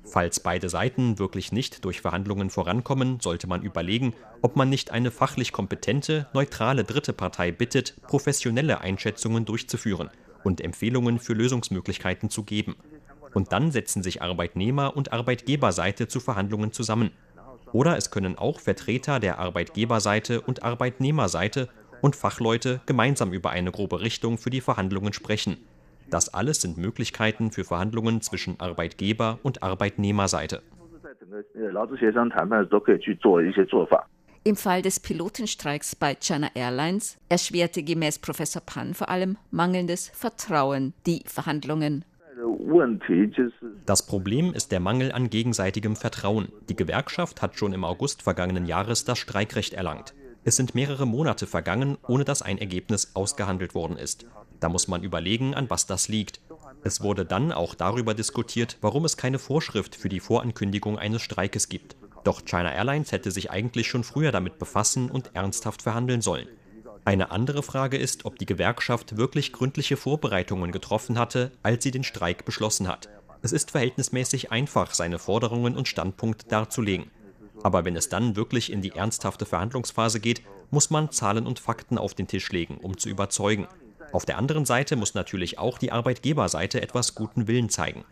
Falls 0.04 0.40
beide 0.40 0.68
Seiten 0.68 1.18
wirklich 1.18 1.52
nicht 1.52 1.84
durch 1.84 2.00
Verhandlungen 2.00 2.50
vorankommen, 2.50 3.20
sollte 3.20 3.46
man 3.46 3.62
überlegen, 3.62 4.14
ob 4.40 4.56
man 4.56 4.68
nicht 4.68 4.90
eine 4.90 5.10
fachlich 5.10 5.52
kompetente, 5.52 6.26
neutrale 6.32 6.84
dritte 6.84 7.12
Partei 7.12 7.52
bittet, 7.52 7.94
professionelle 8.02 8.80
Einschätzungen 8.80 9.44
durchzuführen 9.44 10.10
und 10.42 10.62
Empfehlungen 10.62 11.18
für 11.18 11.34
Lösungsmöglichkeiten 11.34 12.30
zu 12.30 12.44
geben. 12.44 12.76
Und 13.34 13.52
dann 13.52 13.70
setzen 13.70 14.02
sich 14.02 14.22
Arbeitnehmer- 14.22 14.96
und 14.96 15.12
Arbeitgeberseite 15.12 16.08
zu 16.08 16.20
Verhandlungen 16.20 16.72
zusammen. 16.72 17.10
Oder 17.72 17.96
es 17.96 18.10
können 18.10 18.36
auch 18.36 18.60
Vertreter 18.60 19.20
der 19.20 19.38
Arbeitgeberseite 19.38 20.40
und 20.40 20.62
Arbeitnehmerseite 20.62 21.68
und 22.00 22.16
Fachleute 22.16 22.80
gemeinsam 22.86 23.32
über 23.32 23.50
eine 23.50 23.70
grobe 23.70 24.00
Richtung 24.00 24.38
für 24.38 24.50
die 24.50 24.60
Verhandlungen 24.60 25.12
sprechen. 25.12 25.58
Das 26.08 26.32
alles 26.34 26.60
sind 26.60 26.76
Möglichkeiten 26.76 27.52
für 27.52 27.64
Verhandlungen 27.64 28.20
zwischen 28.20 28.58
Arbeitgeber- 28.58 29.38
und 29.42 29.62
Arbeitnehmerseite. 29.62 30.62
Im 34.42 34.56
Fall 34.56 34.82
des 34.82 35.00
Pilotenstreiks 35.00 35.94
bei 35.94 36.14
China 36.14 36.48
Airlines 36.54 37.18
erschwerte 37.28 37.82
gemäß 37.82 38.18
Professor 38.18 38.62
Pan 38.62 38.94
vor 38.94 39.08
allem 39.08 39.36
mangelndes 39.50 40.08
Vertrauen 40.08 40.94
die 41.06 41.22
Verhandlungen. 41.26 42.04
Das 43.86 44.06
Problem 44.06 44.52
ist 44.52 44.72
der 44.72 44.80
Mangel 44.80 45.12
an 45.12 45.30
gegenseitigem 45.30 45.96
Vertrauen. 45.96 46.48
Die 46.68 46.76
Gewerkschaft 46.76 47.42
hat 47.42 47.56
schon 47.56 47.72
im 47.72 47.84
August 47.84 48.22
vergangenen 48.22 48.66
Jahres 48.66 49.04
das 49.04 49.18
Streikrecht 49.18 49.74
erlangt. 49.74 50.14
Es 50.42 50.56
sind 50.56 50.74
mehrere 50.74 51.06
Monate 51.06 51.46
vergangen, 51.46 51.98
ohne 52.08 52.24
dass 52.24 52.40
ein 52.40 52.58
Ergebnis 52.58 53.12
ausgehandelt 53.14 53.74
worden 53.74 53.96
ist. 53.96 54.26
Da 54.58 54.68
muss 54.68 54.88
man 54.88 55.02
überlegen, 55.02 55.54
an 55.54 55.68
was 55.68 55.86
das 55.86 56.08
liegt. 56.08 56.40
Es 56.82 57.02
wurde 57.02 57.26
dann 57.26 57.52
auch 57.52 57.74
darüber 57.74 58.14
diskutiert, 58.14 58.78
warum 58.80 59.04
es 59.04 59.16
keine 59.16 59.38
Vorschrift 59.38 59.94
für 59.94 60.08
die 60.08 60.20
Vorankündigung 60.20 60.98
eines 60.98 61.22
Streikes 61.22 61.68
gibt. 61.68 61.96
Doch 62.24 62.44
China 62.44 62.72
Airlines 62.72 63.12
hätte 63.12 63.30
sich 63.30 63.50
eigentlich 63.50 63.88
schon 63.88 64.04
früher 64.04 64.32
damit 64.32 64.58
befassen 64.58 65.10
und 65.10 65.30
ernsthaft 65.34 65.82
verhandeln 65.82 66.20
sollen. 66.20 66.48
Eine 67.10 67.32
andere 67.32 67.64
Frage 67.64 67.96
ist, 67.96 68.24
ob 68.24 68.38
die 68.38 68.46
Gewerkschaft 68.46 69.16
wirklich 69.16 69.52
gründliche 69.52 69.96
Vorbereitungen 69.96 70.70
getroffen 70.70 71.18
hatte, 71.18 71.50
als 71.60 71.82
sie 71.82 71.90
den 71.90 72.04
Streik 72.04 72.44
beschlossen 72.44 72.86
hat. 72.86 73.08
Es 73.42 73.50
ist 73.50 73.72
verhältnismäßig 73.72 74.52
einfach, 74.52 74.94
seine 74.94 75.18
Forderungen 75.18 75.76
und 75.76 75.88
Standpunkt 75.88 76.52
darzulegen. 76.52 77.10
Aber 77.64 77.84
wenn 77.84 77.96
es 77.96 78.10
dann 78.10 78.36
wirklich 78.36 78.70
in 78.70 78.80
die 78.80 78.92
ernsthafte 78.92 79.44
Verhandlungsphase 79.44 80.20
geht, 80.20 80.42
muss 80.70 80.90
man 80.90 81.10
Zahlen 81.10 81.48
und 81.48 81.58
Fakten 81.58 81.98
auf 81.98 82.14
den 82.14 82.28
Tisch 82.28 82.52
legen, 82.52 82.76
um 82.76 82.96
zu 82.96 83.08
überzeugen. 83.08 83.66
Auf 84.12 84.24
der 84.24 84.38
anderen 84.38 84.64
Seite 84.64 84.94
muss 84.94 85.14
natürlich 85.14 85.58
auch 85.58 85.78
die 85.78 85.90
Arbeitgeberseite 85.90 86.80
etwas 86.80 87.16
guten 87.16 87.48
Willen 87.48 87.70
zeigen. 87.70 88.04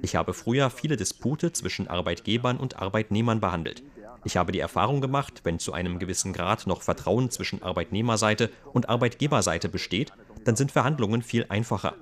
Ich 0.00 0.14
habe 0.14 0.32
früher 0.32 0.70
viele 0.70 0.96
Dispute 0.96 1.52
zwischen 1.52 1.88
Arbeitgebern 1.88 2.58
und 2.58 2.76
Arbeitnehmern 2.76 3.40
behandelt. 3.40 3.82
Ich 4.24 4.36
habe 4.38 4.52
die 4.52 4.60
Erfahrung 4.60 5.00
gemacht, 5.00 5.42
wenn 5.44 5.58
zu 5.58 5.72
einem 5.74 5.98
gewissen 5.98 6.32
Grad 6.32 6.66
noch 6.66 6.82
Vertrauen 6.82 7.30
zwischen 7.30 7.62
Arbeitnehmerseite 7.62 8.50
und 8.72 8.88
Arbeitgeberseite 8.88 9.68
besteht, 9.68 10.12
dann 10.44 10.56
sind 10.56 10.72
Verhandlungen 10.72 11.22
viel 11.22 11.44
einfacher. 11.50 11.94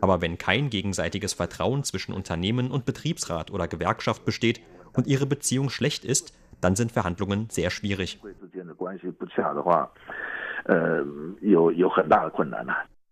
Aber 0.00 0.20
wenn 0.20 0.38
kein 0.38 0.70
gegenseitiges 0.70 1.34
Vertrauen 1.34 1.84
zwischen 1.84 2.14
Unternehmen 2.14 2.70
und 2.70 2.86
Betriebsrat 2.86 3.50
oder 3.50 3.68
Gewerkschaft 3.68 4.24
besteht 4.24 4.60
und 4.94 5.06
ihre 5.06 5.26
Beziehung 5.26 5.68
schlecht 5.68 6.04
ist, 6.04 6.32
dann 6.60 6.76
sind 6.76 6.92
Verhandlungen 6.92 7.48
sehr 7.50 7.70
schwierig. 7.70 8.20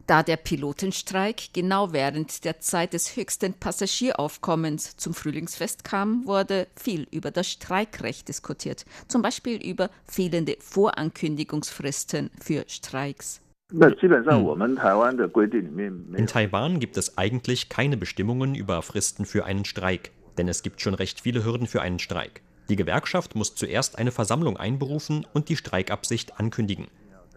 Da 0.07 0.23
der 0.23 0.37
Pilotenstreik 0.37 1.55
genau 1.55 1.95
während 1.95 2.45
der 2.45 2.61
Zeit 2.61 2.93
des 2.93 3.17
höchsten 3.17 3.55
Passagieraufkommens 3.55 4.99
zum 4.99 5.15
Frühlingsfest 5.15 5.83
kam, 5.83 6.27
wurde 6.27 6.67
viel 6.77 7.07
über 7.11 7.31
das 7.31 7.49
Streikrecht 7.49 8.29
diskutiert, 8.29 8.85
zum 9.09 9.23
Beispiel 9.23 9.57
über 9.57 9.89
fehlende 10.05 10.57
Vorankündigungsfristen 10.61 12.31
für 12.39 12.65
Streiks. 12.69 13.41
In 13.73 13.81
Taiwan 16.27 16.81
gibt 16.81 16.99
es 16.99 17.17
eigentlich 17.17 17.69
keine 17.71 17.97
Bestimmungen 17.97 18.55
über 18.55 18.83
Fristen 18.83 19.25
für 19.25 19.47
einen 19.47 19.65
Streik, 19.65 20.11
denn 20.37 20.49
es 20.49 20.63
gibt 20.63 20.83
schon 20.83 20.93
recht 20.93 21.23
viele 21.23 21.47
Hürden 21.47 21.67
für 21.67 21.81
einen 21.81 21.99
Streik. 21.99 22.43
Die 22.69 22.77
Gewerkschaft 22.77 23.35
muss 23.35 23.55
zuerst 23.55 23.99
eine 23.99 24.11
Versammlung 24.11 24.59
einberufen 24.59 25.27
und 25.33 25.49
die 25.49 25.57
Streikabsicht 25.57 26.39
ankündigen. 26.39 26.89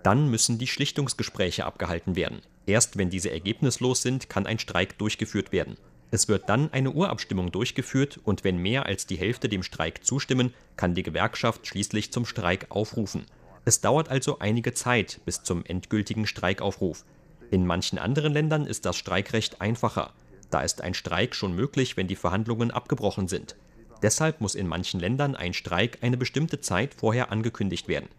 Dann 0.04 0.30
müssen 0.30 0.58
die 0.58 0.68
Schlichtungsgespräche 0.68 1.66
abgehalten 1.66 2.18
werden. 2.18 2.42
Erst 2.68 2.98
wenn 2.98 3.10
diese 3.10 3.32
ergebnislos 3.32 4.02
sind, 4.02 4.30
kann 4.30 4.46
ein 4.46 4.60
Streik 4.60 4.98
durchgeführt 4.98 5.52
werden. 5.52 5.78
Es 6.12 6.28
wird 6.28 6.48
dann 6.50 6.72
eine 6.72 6.92
Urabstimmung 6.92 7.52
durchgeführt 7.52 8.20
und 8.24 8.44
wenn 8.44 8.58
mehr 8.58 8.86
als 8.86 9.08
die 9.08 9.18
Hälfte 9.18 9.50
dem 9.50 9.64
Streik 9.64 10.06
zustimmen, 10.06 10.54
kann 10.76 10.94
die 10.94 11.04
Gewerkschaft 11.04 11.66
schließlich 11.66 12.12
zum 12.12 12.26
Streik 12.26 12.68
aufrufen. 12.70 13.26
Es 13.66 13.82
dauert 13.82 14.10
also 14.10 14.40
einige 14.40 14.74
Zeit 14.74 15.20
bis 15.26 15.44
zum 15.44 15.66
endgültigen 15.66 16.28
Streikaufruf. 16.28 17.04
In 17.52 17.66
manchen 17.66 18.00
anderen 18.00 18.34
Ländern 18.34 18.66
ist 18.66 18.86
das 18.86 18.98
Streikrecht 18.98 19.62
einfacher. 19.62 20.14
Da 20.50 20.62
ist 20.62 20.82
ein 20.82 20.94
Streik 20.94 21.36
schon 21.36 21.54
möglich, 21.54 21.96
wenn 21.98 22.08
die 22.08 22.16
Verhandlungen 22.16 22.72
abgebrochen 22.72 23.28
sind. 23.28 23.56
Deshalb 24.02 24.42
muss 24.42 24.56
in 24.56 24.68
manchen 24.68 25.00
Ländern 25.00 25.36
ein 25.36 25.54
Streik 25.54 26.00
eine 26.02 26.18
bestimmte 26.18 26.62
Zeit 26.62 26.94
vorher 26.94 27.32
angekündigt 27.32 27.88
werden. 27.88 28.10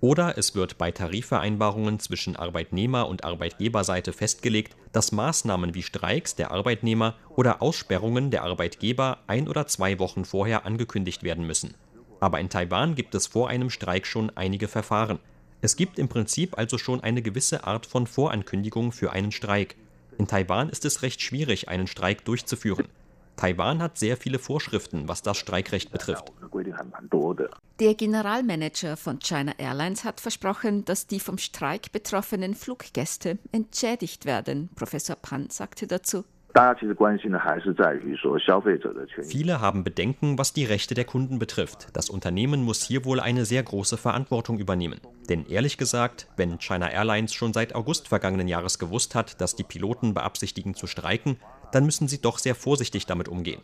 Oder 0.00 0.38
es 0.38 0.54
wird 0.54 0.78
bei 0.78 0.90
Tarifvereinbarungen 0.90 1.98
zwischen 1.98 2.34
Arbeitnehmer- 2.34 3.06
und 3.06 3.22
Arbeitgeberseite 3.22 4.14
festgelegt, 4.14 4.74
dass 4.92 5.12
Maßnahmen 5.12 5.74
wie 5.74 5.82
Streiks 5.82 6.34
der 6.34 6.50
Arbeitnehmer 6.52 7.16
oder 7.36 7.60
Aussperrungen 7.60 8.30
der 8.30 8.44
Arbeitgeber 8.44 9.18
ein 9.26 9.46
oder 9.46 9.66
zwei 9.66 9.98
Wochen 9.98 10.24
vorher 10.24 10.64
angekündigt 10.64 11.22
werden 11.22 11.46
müssen. 11.46 11.74
Aber 12.18 12.40
in 12.40 12.48
Taiwan 12.48 12.94
gibt 12.94 13.14
es 13.14 13.26
vor 13.26 13.50
einem 13.50 13.68
Streik 13.68 14.06
schon 14.06 14.30
einige 14.36 14.68
Verfahren. 14.68 15.18
Es 15.60 15.76
gibt 15.76 15.98
im 15.98 16.08
Prinzip 16.08 16.56
also 16.56 16.78
schon 16.78 17.02
eine 17.02 17.20
gewisse 17.20 17.64
Art 17.64 17.84
von 17.84 18.06
Vorankündigung 18.06 18.92
für 18.92 19.12
einen 19.12 19.32
Streik. 19.32 19.76
In 20.16 20.26
Taiwan 20.26 20.70
ist 20.70 20.86
es 20.86 21.02
recht 21.02 21.20
schwierig, 21.20 21.68
einen 21.68 21.86
Streik 21.86 22.24
durchzuführen. 22.24 22.88
Taiwan 23.40 23.80
hat 23.80 23.96
sehr 23.96 24.18
viele 24.18 24.38
Vorschriften, 24.38 25.08
was 25.08 25.22
das 25.22 25.38
Streikrecht 25.38 25.90
betrifft. 25.90 26.30
Der 27.80 27.94
Generalmanager 27.94 28.98
von 28.98 29.18
China 29.18 29.52
Airlines 29.56 30.04
hat 30.04 30.20
versprochen, 30.20 30.84
dass 30.84 31.06
die 31.06 31.20
vom 31.20 31.38
Streik 31.38 31.90
betroffenen 31.90 32.54
Fluggäste 32.54 33.38
entschädigt 33.50 34.26
werden. 34.26 34.68
Professor 34.74 35.16
Pan 35.16 35.48
sagte 35.48 35.86
dazu. 35.86 36.24
Viele 39.22 39.60
haben 39.60 39.84
Bedenken, 39.84 40.36
was 40.36 40.52
die 40.52 40.64
Rechte 40.64 40.94
der 40.94 41.04
Kunden 41.04 41.38
betrifft. 41.38 41.88
Das 41.94 42.10
Unternehmen 42.10 42.62
muss 42.62 42.82
hier 42.82 43.04
wohl 43.06 43.20
eine 43.20 43.46
sehr 43.46 43.62
große 43.62 43.96
Verantwortung 43.96 44.58
übernehmen. 44.58 45.00
Denn 45.30 45.46
ehrlich 45.46 45.78
gesagt, 45.78 46.28
wenn 46.36 46.58
China 46.58 46.90
Airlines 46.90 47.32
schon 47.32 47.54
seit 47.54 47.74
August 47.74 48.08
vergangenen 48.08 48.48
Jahres 48.48 48.78
gewusst 48.78 49.14
hat, 49.14 49.40
dass 49.40 49.54
die 49.54 49.62
Piloten 49.62 50.12
beabsichtigen 50.12 50.74
zu 50.74 50.86
streiken, 50.88 51.38
dann 51.72 51.84
müssen 51.84 52.08
sie 52.08 52.20
doch 52.20 52.38
sehr 52.38 52.54
vorsichtig 52.54 53.06
damit 53.06 53.28
umgehen. 53.28 53.62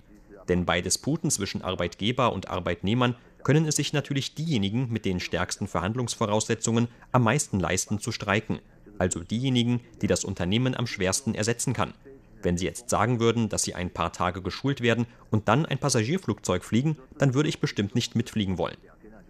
Denn 0.49 0.65
bei 0.65 0.81
Disputen 0.81 1.31
zwischen 1.31 1.63
Arbeitgeber 1.63 2.33
und 2.33 2.49
Arbeitnehmern 2.49 3.17
können 3.43 3.67
es 3.67 3.77
sich 3.77 3.93
natürlich 3.93 4.35
diejenigen 4.35 4.89
mit 4.93 5.05
den 5.05 5.21
stärksten 5.21 5.69
Verhandlungsvoraussetzungen 5.69 6.89
am 7.13 7.25
meisten 7.25 7.61
leisten 7.61 8.01
zu 8.01 8.13
streiken, 8.13 8.61
also 8.99 9.21
diejenigen, 9.21 9.81
die 10.03 10.07
das 10.07 10.25
Unternehmen 10.25 10.75
am 10.75 10.87
schwersten 10.87 11.35
ersetzen 11.35 11.73
kann. 11.73 11.95
Wenn 12.43 12.59
Sie 12.59 12.65
jetzt 12.65 12.91
sagen 12.91 13.19
würden, 13.19 13.49
dass 13.49 13.63
Sie 13.63 13.75
ein 13.75 13.91
paar 13.91 14.13
Tage 14.13 14.43
geschult 14.43 14.81
werden 14.81 15.07
und 15.31 15.49
dann 15.49 15.67
ein 15.67 15.79
Passagierflugzeug 15.79 16.65
fliegen, 16.65 16.97
dann 17.19 17.35
würde 17.35 17.49
ich 17.49 17.61
bestimmt 17.61 17.95
nicht 17.95 18.15
mitfliegen 18.15 18.59
wollen. 18.59 18.77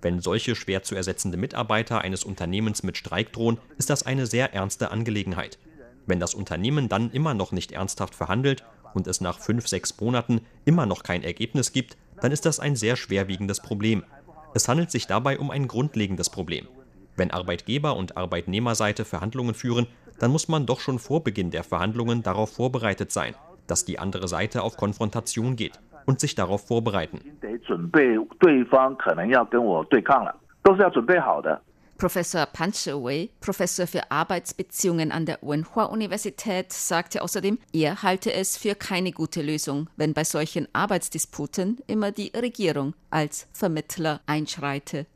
Wenn 0.02 0.20
solche 0.20 0.54
schwer 0.54 0.82
zu 0.82 0.94
ersetzende 0.94 1.38
Mitarbeiter 1.38 2.02
eines 2.02 2.24
Unternehmens 2.24 2.82
mit 2.82 2.96
Streik 2.96 3.32
drohen, 3.32 3.58
ist 3.78 3.90
das 3.90 4.04
eine 4.04 4.26
sehr 4.26 4.52
ernste 4.52 4.90
Angelegenheit. 4.90 5.58
Wenn 6.06 6.20
das 6.20 6.34
Unternehmen 6.34 6.88
dann 6.88 7.10
immer 7.10 7.34
noch 7.34 7.52
nicht 7.52 7.72
ernsthaft 7.72 8.14
verhandelt 8.14 8.64
und 8.94 9.06
es 9.06 9.20
nach 9.20 9.38
fünf, 9.38 9.66
sechs 9.68 10.00
Monaten 10.00 10.40
immer 10.64 10.86
noch 10.86 11.02
kein 11.02 11.22
Ergebnis 11.22 11.72
gibt, 11.72 11.96
dann 12.20 12.32
ist 12.32 12.46
das 12.46 12.60
ein 12.60 12.76
sehr 12.76 12.96
schwerwiegendes 12.96 13.60
Problem. 13.60 14.04
Es 14.54 14.68
handelt 14.68 14.90
sich 14.90 15.06
dabei 15.06 15.38
um 15.38 15.50
ein 15.50 15.68
grundlegendes 15.68 16.30
Problem. 16.30 16.68
Wenn 17.16 17.30
Arbeitgeber 17.30 17.96
und 17.96 18.16
Arbeitnehmerseite 18.16 19.04
Verhandlungen 19.04 19.54
führen, 19.54 19.86
dann 20.18 20.30
muss 20.30 20.48
man 20.48 20.64
doch 20.66 20.80
schon 20.80 20.98
vor 20.98 21.24
Beginn 21.24 21.50
der 21.50 21.64
Verhandlungen 21.64 22.22
darauf 22.22 22.52
vorbereitet 22.54 23.10
sein, 23.10 23.34
dass 23.66 23.84
die 23.84 23.98
andere 23.98 24.28
Seite 24.28 24.62
auf 24.62 24.76
Konfrontation 24.76 25.56
geht 25.56 25.78
und 26.06 26.20
sich 26.20 26.34
darauf 26.34 26.66
vorbereiten. 26.66 27.20
Professor 31.98 32.46
Wei, 32.52 33.30
Professor 33.40 33.86
für 33.86 34.10
Arbeitsbeziehungen 34.10 35.12
an 35.12 35.24
der 35.24 35.38
Wenhua-Universität, 35.40 36.72
sagte 36.72 37.22
außerdem, 37.22 37.58
er 37.72 38.02
halte 38.02 38.32
es 38.32 38.58
für 38.58 38.74
keine 38.74 39.12
gute 39.12 39.40
Lösung, 39.40 39.88
wenn 39.96 40.12
bei 40.12 40.24
solchen 40.24 40.68
Arbeitsdisputen 40.74 41.78
immer 41.86 42.12
die 42.12 42.32
Regierung 42.36 42.94
als 43.10 43.48
Vermittler 43.52 44.20
einschreite. 44.26 45.06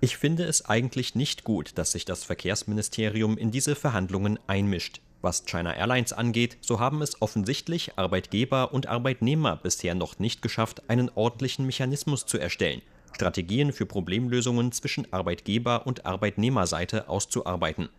Ich 0.00 0.16
finde 0.16 0.44
es 0.44 0.68
eigentlich 0.68 1.14
nicht 1.14 1.44
gut, 1.44 1.78
dass 1.78 1.92
sich 1.92 2.04
das 2.04 2.24
Verkehrsministerium 2.24 3.38
in 3.38 3.50
diese 3.50 3.74
Verhandlungen 3.74 4.38
einmischt. 4.46 5.00
Was 5.22 5.44
China 5.44 5.74
Airlines 5.74 6.14
angeht, 6.14 6.56
so 6.62 6.80
haben 6.80 7.02
es 7.02 7.20
offensichtlich 7.20 7.98
Arbeitgeber 7.98 8.72
und 8.72 8.86
Arbeitnehmer 8.86 9.56
bisher 9.56 9.94
noch 9.94 10.18
nicht 10.18 10.40
geschafft, 10.40 10.88
einen 10.88 11.10
ordentlichen 11.14 11.66
Mechanismus 11.66 12.24
zu 12.24 12.38
erstellen, 12.38 12.80
Strategien 13.12 13.74
für 13.74 13.84
Problemlösungen 13.84 14.72
zwischen 14.72 15.12
Arbeitgeber 15.12 15.86
und 15.86 16.06
Arbeitnehmerseite 16.06 17.08
auszuarbeiten. 17.10 17.90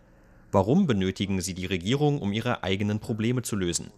Warum 0.51 0.87
benötigen 0.87 1.41
sie 1.41 1.53
die 1.53 1.67
Regierung, 1.67 2.19
um 2.19 2.33
ihre 2.33 2.63
eigenen 2.63 2.99
Probleme 2.99 3.43
zu 3.43 3.55
lösen? 3.55 3.91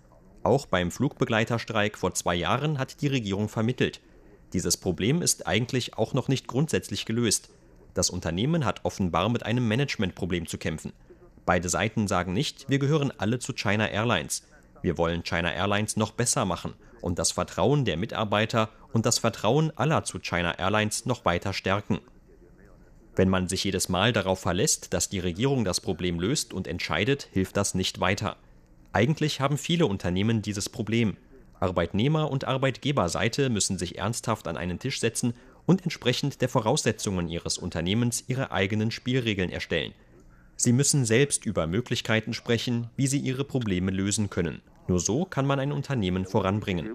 Auch 0.44 0.66
beim 0.66 0.92
Flugbegleiterstreik 0.92 1.98
vor 1.98 2.14
zwei 2.14 2.36
Jahren 2.36 2.78
hat 2.78 3.02
die 3.02 3.08
Regierung 3.08 3.48
vermittelt. 3.48 4.02
Dieses 4.52 4.76
Problem 4.76 5.22
ist 5.22 5.48
eigentlich 5.48 5.98
auch 5.98 6.14
noch 6.14 6.28
nicht 6.28 6.48
grundsätzlich 6.48 7.06
gelöst. 7.06 7.50
Das 7.94 8.10
Unternehmen 8.10 8.66
hat 8.66 8.84
offenbar 8.84 9.30
mit 9.30 9.46
einem 9.46 9.66
Managementproblem 9.68 10.46
zu 10.46 10.58
kämpfen. 10.58 10.92
Beide 11.46 11.70
Seiten 11.70 12.08
sagen 12.08 12.34
nicht, 12.34 12.70
wir 12.70 12.80
gehören 12.80 13.12
alle 13.18 13.40
zu 13.40 13.54
China 13.54 13.88
Airlines. 13.88 14.44
Wir 14.82 14.98
wollen 14.98 15.24
China 15.24 15.52
Airlines 15.52 15.98
noch 15.98 16.12
besser 16.12 16.46
machen 16.46 16.74
und 17.02 17.20
das 17.20 17.32
Vertrauen 17.32 17.86
der 17.86 17.98
Mitarbeiter 17.98 18.70
und 18.94 19.06
das 19.06 19.20
Vertrauen 19.20 19.72
aller 19.78 20.04
zu 20.04 20.20
China 20.20 20.58
Airlines 20.58 21.06
noch 21.06 21.26
weiter 21.26 21.54
stärken. 21.54 22.00
Wenn 23.16 23.30
man 23.30 23.48
sich 23.48 23.64
jedes 23.64 23.90
Mal 23.90 24.12
darauf 24.12 24.40
verlässt, 24.40 24.94
dass 24.94 25.10
die 25.10 25.20
Regierung 25.20 25.66
das 25.66 25.82
Problem 25.82 26.20
löst 26.20 26.54
und 26.54 26.68
entscheidet, 26.68 27.28
hilft 27.32 27.58
das 27.58 27.76
nicht 27.76 28.00
weiter. 28.00 28.38
Eigentlich 28.92 29.40
haben 29.40 29.58
viele 29.58 29.86
Unternehmen 29.86 30.42
dieses 30.42 30.70
Problem. 30.70 31.18
Arbeitnehmer- 31.60 32.32
und 32.32 32.46
Arbeitgeberseite 32.46 33.50
müssen 33.50 33.78
sich 33.78 33.98
ernsthaft 33.98 34.48
an 34.48 34.58
einen 34.58 34.80
Tisch 34.80 35.00
setzen 35.00 35.34
und 35.66 35.84
entsprechend 35.84 36.42
der 36.42 36.50
Voraussetzungen 36.50 37.28
ihres 37.30 37.58
Unternehmens 37.58 38.24
ihre 38.28 38.52
eigenen 38.52 38.92
Spielregeln 38.92 39.50
erstellen. 39.50 39.94
Sie 40.56 40.72
müssen 40.72 41.06
selbst 41.06 41.46
über 41.46 41.68
Möglichkeiten 41.68 42.34
sprechen, 42.34 42.90
wie 42.96 43.08
sie 43.08 43.20
ihre 43.20 43.44
Probleme 43.44 43.92
lösen 43.92 44.30
können. 44.30 44.62
Nur 44.88 45.00
so 45.00 45.26
kann 45.26 45.46
man 45.46 45.60
ein 45.60 45.72
Unternehmen 45.72 46.26
voranbringen. 46.26 46.88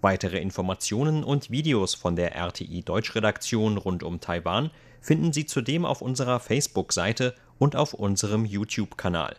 Weitere 0.00 0.38
Informationen 0.38 1.22
und 1.22 1.50
Videos 1.50 1.94
von 1.94 2.16
der 2.16 2.34
RTI 2.34 2.82
Deutschredaktion 2.82 3.76
rund 3.76 4.02
um 4.02 4.20
Taiwan 4.20 4.70
finden 5.02 5.34
Sie 5.34 5.44
zudem 5.44 5.84
auf 5.84 6.00
unserer 6.00 6.40
Facebook-Seite 6.40 7.34
und 7.58 7.76
auf 7.76 7.92
unserem 7.92 8.46
YouTube-Kanal. 8.46 9.36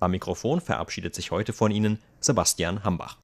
Am 0.00 0.10
Mikrofon 0.10 0.60
verabschiedet 0.60 1.14
sich 1.14 1.30
heute 1.30 1.54
von 1.54 1.70
Ihnen 1.70 1.98
Sebastian 2.20 2.84
Hambach. 2.84 3.16